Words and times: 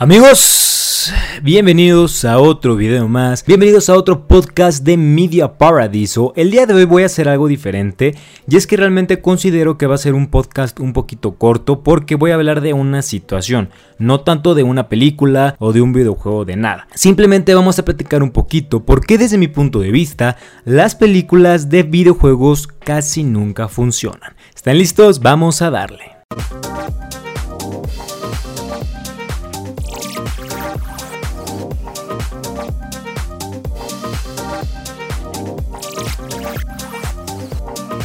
Amigos, 0.00 1.12
bienvenidos 1.42 2.24
a 2.24 2.38
otro 2.38 2.76
video 2.76 3.08
más, 3.08 3.44
bienvenidos 3.44 3.88
a 3.88 3.96
otro 3.96 4.28
podcast 4.28 4.84
de 4.84 4.96
Media 4.96 5.58
Paradiso. 5.58 6.32
El 6.36 6.52
día 6.52 6.66
de 6.66 6.74
hoy 6.74 6.84
voy 6.84 7.02
a 7.02 7.06
hacer 7.06 7.28
algo 7.28 7.48
diferente 7.48 8.14
y 8.48 8.56
es 8.56 8.68
que 8.68 8.76
realmente 8.76 9.20
considero 9.20 9.76
que 9.76 9.88
va 9.88 9.96
a 9.96 9.98
ser 9.98 10.14
un 10.14 10.28
podcast 10.28 10.78
un 10.78 10.92
poquito 10.92 11.34
corto 11.34 11.82
porque 11.82 12.14
voy 12.14 12.30
a 12.30 12.36
hablar 12.36 12.60
de 12.60 12.74
una 12.74 13.02
situación, 13.02 13.70
no 13.98 14.20
tanto 14.20 14.54
de 14.54 14.62
una 14.62 14.88
película 14.88 15.56
o 15.58 15.72
de 15.72 15.80
un 15.80 15.92
videojuego 15.92 16.44
de 16.44 16.54
nada. 16.54 16.86
Simplemente 16.94 17.56
vamos 17.56 17.80
a 17.80 17.84
platicar 17.84 18.22
un 18.22 18.30
poquito 18.30 18.84
porque 18.84 19.18
desde 19.18 19.36
mi 19.36 19.48
punto 19.48 19.80
de 19.80 19.90
vista 19.90 20.36
las 20.64 20.94
películas 20.94 21.70
de 21.70 21.82
videojuegos 21.82 22.68
casi 22.68 23.24
nunca 23.24 23.66
funcionan. 23.66 24.36
¿Están 24.54 24.78
listos? 24.78 25.18
Vamos 25.18 25.60
a 25.60 25.70
darle. 25.70 26.18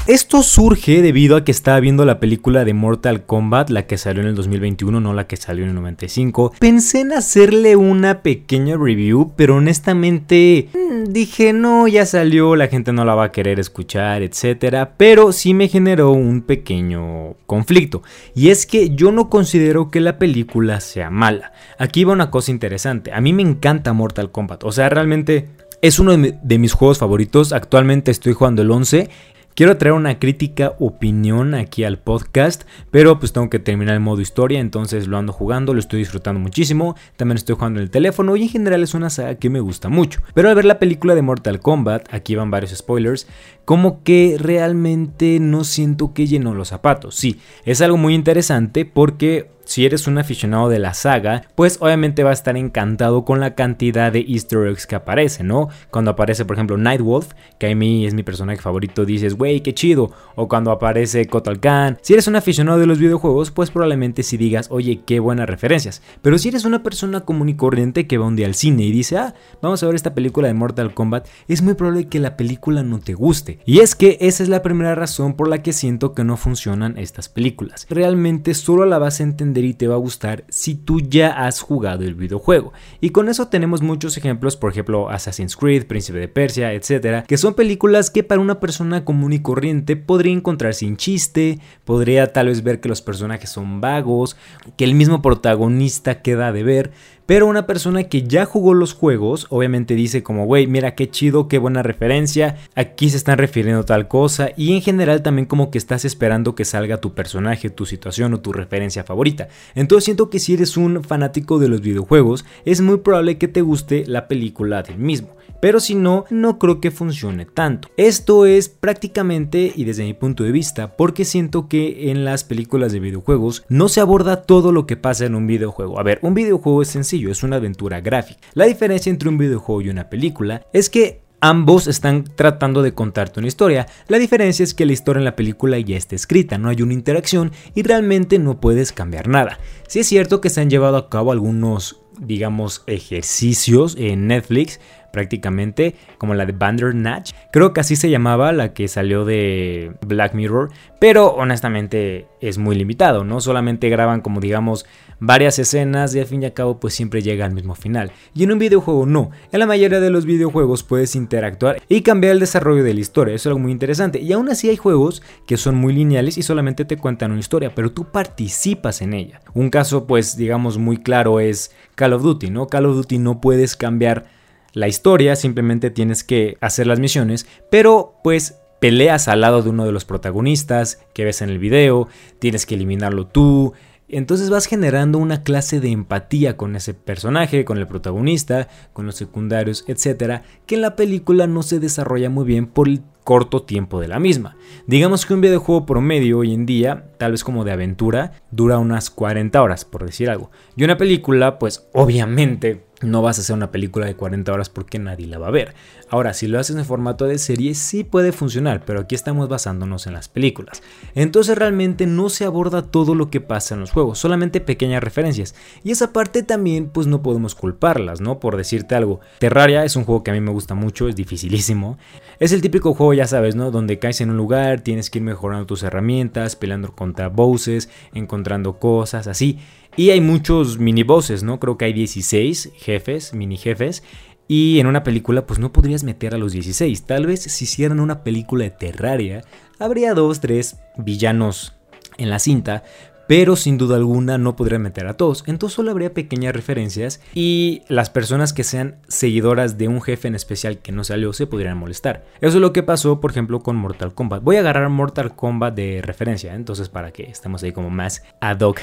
Esto 0.05 0.43
surge 0.43 1.01
debido 1.01 1.37
a 1.37 1.45
que 1.45 1.53
estaba 1.53 1.79
viendo 1.79 2.03
la 2.03 2.19
película 2.19 2.65
de 2.65 2.73
Mortal 2.73 3.25
Kombat, 3.25 3.69
la 3.69 3.87
que 3.87 3.97
salió 3.97 4.21
en 4.21 4.27
el 4.27 4.35
2021, 4.35 4.99
no 4.99 5.13
la 5.13 5.27
que 5.27 5.37
salió 5.37 5.63
en 5.63 5.69
el 5.69 5.75
95. 5.75 6.55
Pensé 6.59 6.99
en 6.99 7.13
hacerle 7.13 7.77
una 7.77 8.21
pequeña 8.21 8.75
review, 8.75 9.31
pero 9.37 9.55
honestamente 9.55 10.67
mm, 10.73 11.13
dije, 11.13 11.53
no, 11.53 11.87
ya 11.87 12.05
salió, 12.05 12.57
la 12.57 12.67
gente 12.67 12.91
no 12.91 13.05
la 13.05 13.15
va 13.15 13.23
a 13.25 13.31
querer 13.31 13.61
escuchar, 13.61 14.23
etc. 14.23 14.89
Pero 14.97 15.31
sí 15.31 15.53
me 15.53 15.69
generó 15.69 16.11
un 16.11 16.41
pequeño 16.41 17.35
conflicto. 17.45 18.03
Y 18.35 18.49
es 18.49 18.65
que 18.65 18.93
yo 18.93 19.13
no 19.13 19.29
considero 19.29 19.89
que 19.89 20.01
la 20.01 20.19
película 20.19 20.81
sea 20.81 21.11
mala. 21.11 21.53
Aquí 21.79 22.03
va 22.03 22.11
una 22.11 22.29
cosa 22.29 22.51
interesante. 22.51 23.13
A 23.13 23.21
mí 23.21 23.31
me 23.31 23.43
encanta 23.43 23.93
Mortal 23.93 24.31
Kombat. 24.31 24.65
O 24.65 24.73
sea, 24.73 24.89
realmente 24.89 25.47
es 25.81 25.99
uno 25.99 26.17
de, 26.17 26.57
mis 26.57 26.73
juegos 26.73 26.97
favoritos. 26.97 27.53
Actualmente 27.53 28.11
estoy 28.11 28.33
jugando 28.33 28.61
el 28.61 28.71
11 28.71 29.09
Quiero 29.55 29.77
traer 29.77 29.93
una 29.93 30.17
crítica 30.17 30.73
opinión 30.79 31.53
aquí 31.53 31.83
al 31.83 31.99
podcast, 31.99 32.63
pero 32.89 33.19
pues 33.19 33.33
tengo 33.33 33.51
que 33.51 33.59
terminar 33.59 33.93
el 33.93 33.99
modo 33.99 34.19
historia, 34.19 34.59
entonces 34.59 35.05
lo 35.05 35.15
ando 35.15 35.31
jugando, 35.31 35.75
lo 35.75 35.79
estoy 35.79 35.99
disfrutando 35.99 36.39
muchísimo, 36.39 36.95
también 37.17 37.37
estoy 37.37 37.53
jugando 37.53 37.79
en 37.79 37.83
el 37.83 37.91
teléfono 37.91 38.35
y 38.35 38.41
en 38.41 38.49
general 38.49 38.81
es 38.81 38.95
una 38.95 39.11
saga 39.11 39.35
que 39.35 39.51
me 39.51 39.59
gusta 39.59 39.89
mucho. 39.89 40.21
Pero 40.33 40.49
al 40.49 40.55
ver 40.55 40.65
la 40.65 40.79
película 40.79 41.13
de 41.13 41.21
Mortal 41.21 41.59
Kombat, 41.59 42.11
aquí 42.11 42.33
van 42.33 42.49
varios 42.49 42.71
spoilers, 42.71 43.27
como 43.63 44.01
que 44.01 44.37
realmente 44.39 45.39
no 45.39 45.65
siento 45.65 46.15
que 46.15 46.25
llenó 46.25 46.55
los 46.55 46.69
zapatos. 46.69 47.13
Sí, 47.13 47.39
es 47.63 47.79
algo 47.81 47.97
muy 47.97 48.15
interesante 48.15 48.85
porque 48.85 49.52
si 49.65 49.85
eres 49.85 50.07
un 50.07 50.17
aficionado 50.17 50.69
de 50.69 50.79
la 50.79 50.93
saga, 50.93 51.43
pues 51.55 51.77
obviamente 51.79 52.23
va 52.23 52.31
a 52.31 52.33
estar 52.33 52.57
encantado 52.57 53.25
con 53.25 53.39
la 53.39 53.55
cantidad 53.55 54.11
de 54.11 54.25
easter 54.27 54.67
eggs 54.67 54.87
que 54.87 54.95
aparece, 54.95 55.43
¿no? 55.43 55.69
Cuando 55.89 56.11
aparece, 56.11 56.45
por 56.45 56.55
ejemplo, 56.55 56.77
Nightwolf, 56.77 57.31
que 57.57 57.71
a 57.71 57.75
mí 57.75 58.05
es 58.05 58.13
mi 58.13 58.23
personaje 58.23 58.61
favorito, 58.61 59.05
dices, 59.05 59.35
wey, 59.37 59.61
qué 59.61 59.73
chido. 59.73 60.11
O 60.35 60.47
cuando 60.47 60.71
aparece 60.71 61.27
Kotal 61.27 61.59
Khan. 61.59 61.97
Si 62.01 62.13
eres 62.13 62.27
un 62.27 62.35
aficionado 62.35 62.79
de 62.79 62.87
los 62.87 62.99
videojuegos, 62.99 63.51
pues 63.51 63.71
probablemente 63.71 64.23
si 64.23 64.37
digas, 64.37 64.67
oye, 64.69 65.01
qué 65.05 65.19
buenas 65.19 65.47
referencias. 65.47 66.01
Pero 66.21 66.37
si 66.37 66.49
eres 66.49 66.65
una 66.65 66.83
persona 66.83 67.21
común 67.21 67.49
y 67.49 67.55
corriente 67.55 68.07
que 68.07 68.17
va 68.17 68.27
un 68.27 68.35
día 68.35 68.47
al 68.47 68.55
cine 68.55 68.83
y 68.83 68.91
dice, 68.91 69.17
ah, 69.17 69.33
vamos 69.61 69.81
a 69.83 69.85
ver 69.85 69.95
esta 69.95 70.13
película 70.13 70.47
de 70.47 70.53
Mortal 70.53 70.93
Kombat, 70.93 71.27
es 71.47 71.61
muy 71.61 71.75
probable 71.75 72.07
que 72.07 72.19
la 72.19 72.37
película 72.37 72.83
no 72.83 72.99
te 72.99 73.13
guste. 73.13 73.59
Y 73.65 73.79
es 73.79 73.95
que 73.95 74.17
esa 74.21 74.43
es 74.43 74.49
la 74.49 74.61
primera 74.61 74.95
razón 74.95 75.33
por 75.35 75.47
la 75.47 75.61
que 75.61 75.73
siento 75.73 76.13
que 76.13 76.23
no 76.23 76.37
funcionan 76.37 76.97
estas 76.97 77.29
películas. 77.29 77.85
Realmente 77.89 78.53
solo 78.53 78.85
la 78.85 78.97
vas 78.97 79.19
a 79.19 79.23
entender 79.23 79.52
y 79.61 79.73
te 79.73 79.87
va 79.87 79.95
a 79.95 79.99
gustar 79.99 80.45
si 80.49 80.75
tú 80.75 80.99
ya 80.99 81.45
has 81.45 81.61
jugado 81.61 82.03
el 82.03 82.15
videojuego. 82.15 82.73
Y 83.01 83.11
con 83.11 83.29
eso 83.29 83.47
tenemos 83.47 83.81
muchos 83.81 84.17
ejemplos, 84.17 84.57
por 84.57 84.71
ejemplo 84.71 85.09
Assassin's 85.09 85.55
Creed, 85.55 85.85
Príncipe 85.85 86.17
de 86.17 86.27
Persia, 86.27 86.73
etcétera, 86.73 87.23
que 87.23 87.37
son 87.37 87.53
películas 87.53 88.09
que 88.09 88.23
para 88.23 88.41
una 88.41 88.59
persona 88.59 89.05
común 89.05 89.33
y 89.33 89.41
corriente 89.41 89.95
podría 89.95 90.33
encontrar 90.33 90.73
sin 90.73 90.97
chiste, 90.97 91.59
podría 91.85 92.33
tal 92.33 92.47
vez 92.47 92.63
ver 92.63 92.79
que 92.79 92.89
los 92.89 93.01
personajes 93.01 93.49
son 93.49 93.81
vagos, 93.81 94.35
que 94.77 94.83
el 94.83 94.95
mismo 94.95 95.21
protagonista 95.21 96.21
queda 96.21 96.51
de 96.51 96.63
ver, 96.63 96.91
pero 97.25 97.47
una 97.47 97.65
persona 97.65 98.03
que 98.03 98.23
ya 98.23 98.45
jugó 98.45 98.73
los 98.73 98.93
juegos, 98.93 99.47
obviamente 99.49 99.95
dice 99.95 100.23
como, 100.23 100.45
güey, 100.45 100.67
mira 100.67 100.95
qué 100.95 101.09
chido, 101.09 101.47
qué 101.47 101.57
buena 101.57 101.83
referencia, 101.83 102.57
aquí 102.75 103.09
se 103.09 103.17
están 103.17 103.37
refiriendo 103.37 103.85
tal 103.85 104.07
cosa, 104.07 104.49
y 104.57 104.73
en 104.73 104.81
general 104.81 105.21
también 105.21 105.45
como 105.45 105.71
que 105.71 105.77
estás 105.77 106.05
esperando 106.05 106.55
que 106.55 106.65
salga 106.65 106.97
tu 106.97 107.13
personaje, 107.13 107.69
tu 107.69 107.85
situación 107.85 108.33
o 108.33 108.39
tu 108.39 108.51
referencia 108.51 109.03
favorita. 109.03 109.47
Entonces 109.75 110.05
siento 110.05 110.29
que 110.29 110.39
si 110.39 110.53
eres 110.53 110.77
un 110.77 111.03
fanático 111.03 111.59
de 111.59 111.69
los 111.69 111.81
videojuegos, 111.81 112.45
es 112.65 112.81
muy 112.81 112.97
probable 112.97 113.37
que 113.37 113.47
te 113.47 113.61
guste 113.61 114.03
la 114.07 114.27
película 114.27 114.83
del 114.83 114.97
mismo 114.97 115.35
pero 115.63 115.79
si 115.79 115.95
no, 115.95 116.25
no 116.29 116.59
creo 116.59 116.81
que 116.81 116.91
funcione 116.91 117.45
tanto. 117.45 117.87
Esto 117.95 118.45
es 118.45 118.67
prácticamente, 118.67 119.71
y 119.73 119.85
desde 119.85 120.03
mi 120.03 120.13
punto 120.13 120.43
de 120.43 120.51
vista, 120.51 120.97
porque 120.97 121.23
siento 121.23 121.69
que 121.69 122.11
en 122.11 122.25
las 122.25 122.43
películas 122.43 122.91
de 122.91 122.99
videojuegos 122.99 123.63
no 123.69 123.87
se 123.87 124.01
aborda 124.01 124.41
todo 124.41 124.73
lo 124.73 124.85
que 124.85 124.97
pasa 124.97 125.25
en 125.25 125.35
un 125.35 125.47
videojuego. 125.47 126.01
A 126.01 126.03
ver, 126.03 126.19
un 126.21 126.33
videojuego 126.33 126.81
es 126.81 126.89
sencillo, 126.89 127.31
es 127.31 127.43
una 127.43 127.55
aventura 127.55 128.01
gráfica. 128.01 128.41
La 128.55 128.65
diferencia 128.65 129.09
entre 129.09 129.29
un 129.29 129.37
videojuego 129.37 129.81
y 129.83 129.87
una 129.87 130.09
película 130.09 130.67
es 130.73 130.89
que 130.89 131.23
Ambos 131.45 131.87
están 131.87 132.23
tratando 132.23 132.81
de 132.81 132.93
contarte 132.93 133.41
una 133.41 133.49
historia. 133.49 133.85
La 134.07 134.17
diferencia 134.17 134.63
es 134.63 134.73
que 134.73 134.85
la 134.85 134.93
historia 134.93 135.19
en 135.19 135.25
la 135.25 135.35
película 135.35 135.77
ya 135.77 135.97
está 135.97 136.15
escrita, 136.15 136.57
no 136.57 136.69
hay 136.69 136.81
una 136.81 136.93
interacción 136.93 137.51
y 137.75 137.83
realmente 137.83 138.39
no 138.39 138.61
puedes 138.61 138.93
cambiar 138.93 139.27
nada. 139.27 139.59
Si 139.89 139.99
es 139.99 140.07
cierto 140.07 140.39
que 140.39 140.49
se 140.49 140.61
han 140.61 140.69
llevado 140.69 140.95
a 140.95 141.09
cabo 141.09 141.33
algunos, 141.33 141.99
digamos, 142.17 142.83
ejercicios 142.87 143.97
en 143.99 144.27
Netflix 144.27 144.79
prácticamente, 145.13 145.95
como 146.17 146.33
la 146.33 146.47
de 146.47 146.53
Bandersnatch. 146.53 147.33
Creo 147.51 147.71
que 147.71 147.81
así 147.81 147.95
se 147.95 148.09
llamaba 148.09 148.51
la 148.51 148.73
que 148.73 148.87
salió 148.87 149.25
de 149.25 149.93
Black 150.05 150.33
Mirror, 150.33 150.71
pero 150.99 151.27
honestamente 151.35 152.25
es 152.41 152.57
muy 152.57 152.75
limitado, 152.75 153.23
¿no? 153.23 153.39
Solamente 153.39 153.89
graban 153.89 154.21
como 154.21 154.41
digamos 154.41 154.87
varias 155.19 155.59
escenas 155.59 156.15
y 156.15 156.19
al 156.19 156.25
fin 156.25 156.41
y 156.41 156.45
al 156.45 156.53
cabo 156.53 156.79
pues 156.79 156.95
siempre 156.95 157.21
llega 157.21 157.45
al 157.45 157.53
mismo 157.53 157.75
final. 157.75 158.11
Y 158.33 158.43
en 158.43 158.51
un 158.53 158.57
videojuego 158.57 159.05
no, 159.05 159.29
en 159.51 159.59
la 159.59 159.67
mayoría 159.67 159.99
de 159.99 160.09
los 160.09 160.25
videojuegos 160.25 160.81
puedes 160.81 161.15
interactuar 161.15 161.79
y 161.87 162.01
cambiar 162.01 162.33
el 162.33 162.39
desarrollo 162.39 162.83
de 162.83 162.95
la 162.95 162.99
historia, 162.99 163.35
eso 163.35 163.43
es 163.43 163.51
algo 163.51 163.59
muy 163.59 163.71
interesante. 163.71 164.19
Y 164.19 164.33
aún 164.33 164.49
así 164.49 164.67
hay 164.67 164.77
juegos 164.77 165.21
que 165.45 165.57
son 165.57 165.75
muy 165.75 165.93
lineales 165.93 166.39
y 166.39 166.41
solamente 166.41 166.85
te 166.85 166.97
cuentan 166.97 167.31
una 167.31 167.39
historia, 167.39 167.75
pero 167.75 167.91
tú 167.91 168.05
participas 168.05 169.03
en 169.03 169.13
ella. 169.13 169.41
Un 169.53 169.69
caso 169.69 170.07
pues 170.07 170.35
digamos 170.37 170.79
muy 170.79 170.97
claro 170.97 171.39
es 171.39 171.71
Call 171.93 172.13
of 172.13 172.23
Duty, 172.23 172.49
¿no? 172.49 172.65
Call 172.65 172.87
of 172.87 172.95
Duty 172.95 173.19
no 173.19 173.39
puedes 173.39 173.75
cambiar 173.75 174.25
la 174.73 174.87
historia, 174.87 175.35
simplemente 175.35 175.91
tienes 175.91 176.23
que 176.23 176.57
hacer 176.59 176.87
las 176.87 176.99
misiones, 176.99 177.47
pero 177.69 178.19
pues 178.23 178.59
peleas 178.79 179.27
al 179.27 179.41
lado 179.41 179.61
de 179.61 179.69
uno 179.69 179.85
de 179.85 179.91
los 179.91 180.03
protagonistas 180.03 180.99
que 181.13 181.23
ves 181.23 181.41
en 181.41 181.49
el 181.49 181.59
video, 181.59 182.09
tienes 182.39 182.65
que 182.65 182.75
eliminarlo 182.75 183.27
tú, 183.27 183.73
entonces 184.09 184.49
vas 184.49 184.65
generando 184.65 185.17
una 185.17 185.43
clase 185.43 185.79
de 185.79 185.89
empatía 185.89 186.57
con 186.57 186.75
ese 186.75 186.93
personaje, 186.93 187.65
con 187.65 187.77
el 187.77 187.87
protagonista, 187.87 188.67
con 188.93 189.05
los 189.05 189.15
secundarios, 189.15 189.85
etcétera, 189.87 190.43
que 190.65 190.75
en 190.75 190.81
la 190.81 190.95
película 190.95 191.47
no 191.47 191.63
se 191.63 191.79
desarrolla 191.79 192.29
muy 192.29 192.45
bien 192.45 192.67
por 192.67 192.87
el 192.87 193.01
corto 193.23 193.63
tiempo 193.63 194.01
de 194.01 194.09
la 194.09 194.19
misma. 194.19 194.55
Digamos 194.85 195.25
que 195.25 195.33
un 195.33 195.41
videojuego 195.41 195.85
promedio 195.85 196.39
hoy 196.39 196.53
en 196.53 196.65
día, 196.65 197.05
tal 197.17 197.31
vez 197.31 197.43
como 197.43 197.63
de 197.63 197.71
aventura, 197.71 198.33
dura 198.51 198.77
unas 198.77 199.09
40 199.09 199.61
horas, 199.61 199.85
por 199.85 200.05
decir 200.05 200.29
algo. 200.29 200.51
Y 200.75 200.83
una 200.83 200.97
película, 200.97 201.57
pues 201.57 201.87
obviamente 201.93 202.83
no 203.03 203.21
vas 203.21 203.37
a 203.37 203.41
hacer 203.41 203.55
una 203.55 203.71
película 203.71 204.05
de 204.05 204.15
40 204.15 204.51
horas 204.51 204.69
porque 204.69 204.99
nadie 204.99 205.27
la 205.27 205.37
va 205.37 205.47
a 205.47 205.51
ver. 205.51 205.73
Ahora, 206.13 206.35
si 206.35 206.45
lo 206.45 206.59
haces 206.59 206.75
en 206.75 206.85
formato 206.85 207.25
de 207.25 207.39
serie, 207.39 207.73
sí 207.73 208.03
puede 208.03 208.31
funcionar, 208.31 208.85
pero 208.85 208.99
aquí 208.99 209.15
estamos 209.15 209.49
basándonos 209.49 210.05
en 210.05 210.13
las 210.13 210.29
películas. 210.29 210.83
Entonces 211.15 211.57
realmente 211.57 212.05
no 212.05 212.29
se 212.29 212.45
aborda 212.45 212.83
todo 212.83 213.15
lo 213.15 213.31
que 213.31 213.41
pasa 213.41 213.73
en 213.73 213.79
los 213.79 213.89
juegos, 213.89 214.19
solamente 214.19 214.61
pequeñas 214.61 215.03
referencias. 215.03 215.55
Y 215.83 215.89
esa 215.89 216.13
parte 216.13 216.43
también, 216.43 216.91
pues 216.93 217.07
no 217.07 217.23
podemos 217.23 217.55
culparlas, 217.55 218.21
¿no? 218.21 218.39
Por 218.39 218.57
decirte 218.57 218.93
algo. 218.93 219.21
Terraria 219.39 219.85
es 219.85 219.95
un 219.95 220.03
juego 220.03 220.21
que 220.21 220.29
a 220.29 220.35
mí 220.35 220.39
me 220.39 220.51
gusta 220.51 220.75
mucho, 220.75 221.07
es 221.07 221.15
dificilísimo. 221.15 221.97
Es 222.39 222.51
el 222.51 222.61
típico 222.61 222.93
juego, 222.93 223.15
ya 223.15 223.25
sabes, 223.25 223.55
¿no? 223.55 223.71
Donde 223.71 223.97
caes 223.97 224.21
en 224.21 224.29
un 224.29 224.37
lugar, 224.37 224.81
tienes 224.81 225.09
que 225.09 225.17
ir 225.17 225.23
mejorando 225.23 225.65
tus 225.65 225.81
herramientas, 225.81 226.55
peleando 226.55 226.91
contra 226.93 227.29
bosses, 227.29 227.89
encontrando 228.13 228.77
cosas, 228.77 229.25
así. 229.25 229.57
Y 229.95 230.09
hay 230.09 230.21
muchos 230.21 230.79
mini 230.79 231.01
bosses, 231.01 231.41
¿no? 231.43 231.59
Creo 231.59 231.77
que 231.77 231.85
hay 231.85 231.93
16 231.93 232.71
jefes, 232.75 233.33
mini 233.33 233.57
jefes. 233.57 234.03
Y 234.47 234.79
en 234.79 234.87
una 234.87 235.03
película 235.03 235.45
pues 235.45 235.59
no 235.59 235.71
podrías 235.71 236.03
meter 236.03 236.35
a 236.35 236.37
los 236.37 236.51
16. 236.51 237.03
Tal 237.03 237.25
vez 237.25 237.41
si 237.43 237.63
hicieran 237.63 237.99
una 237.99 238.23
película 238.23 238.63
de 238.65 238.71
Terraria, 238.71 239.43
habría 239.79 240.13
dos, 240.13 240.41
tres 240.41 240.77
villanos 240.97 241.75
en 242.17 242.29
la 242.29 242.39
cinta, 242.39 242.83
pero 243.27 243.55
sin 243.55 243.77
duda 243.77 243.95
alguna 243.95 244.37
no 244.37 244.55
podría 244.55 244.79
meter 244.79 245.07
a 245.07 245.15
todos, 245.15 245.43
entonces 245.47 245.75
solo 245.75 245.91
habría 245.91 246.13
pequeñas 246.13 246.53
referencias 246.53 247.21
y 247.33 247.83
las 247.87 248.09
personas 248.09 248.53
que 248.53 248.63
sean 248.63 248.97
seguidoras 249.07 249.77
de 249.77 249.87
un 249.87 250.01
jefe 250.01 250.27
en 250.27 250.35
especial 250.35 250.79
que 250.79 250.91
no 250.91 251.03
salió 251.03 251.33
se 251.33 251.47
podrían 251.47 251.77
molestar. 251.77 252.23
Eso 252.41 252.57
es 252.57 252.61
lo 252.61 252.73
que 252.73 252.83
pasó, 252.83 253.21
por 253.21 253.31
ejemplo, 253.31 253.61
con 253.61 253.75
Mortal 253.75 254.13
Kombat. 254.13 254.43
Voy 254.43 254.57
a 254.57 254.59
agarrar 254.59 254.89
Mortal 254.89 255.35
Kombat 255.35 255.75
de 255.75 256.01
referencia, 256.01 256.53
¿eh? 256.53 256.55
entonces 256.55 256.89
para 256.89 257.11
que 257.11 257.23
estemos 257.23 257.63
ahí 257.63 257.71
como 257.71 257.89
más 257.89 258.23
ad 258.39 258.59
hoc. 258.61 258.79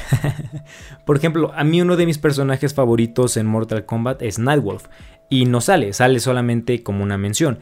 por 1.04 1.16
ejemplo, 1.16 1.52
a 1.54 1.64
mí 1.64 1.80
uno 1.80 1.96
de 1.96 2.06
mis 2.06 2.18
personajes 2.18 2.74
favoritos 2.74 3.36
en 3.36 3.46
Mortal 3.46 3.84
Kombat 3.84 4.22
es 4.22 4.38
Nightwolf 4.38 4.86
y 5.28 5.44
no 5.44 5.60
sale, 5.60 5.92
sale 5.92 6.18
solamente 6.18 6.82
como 6.82 7.04
una 7.04 7.16
mención. 7.16 7.60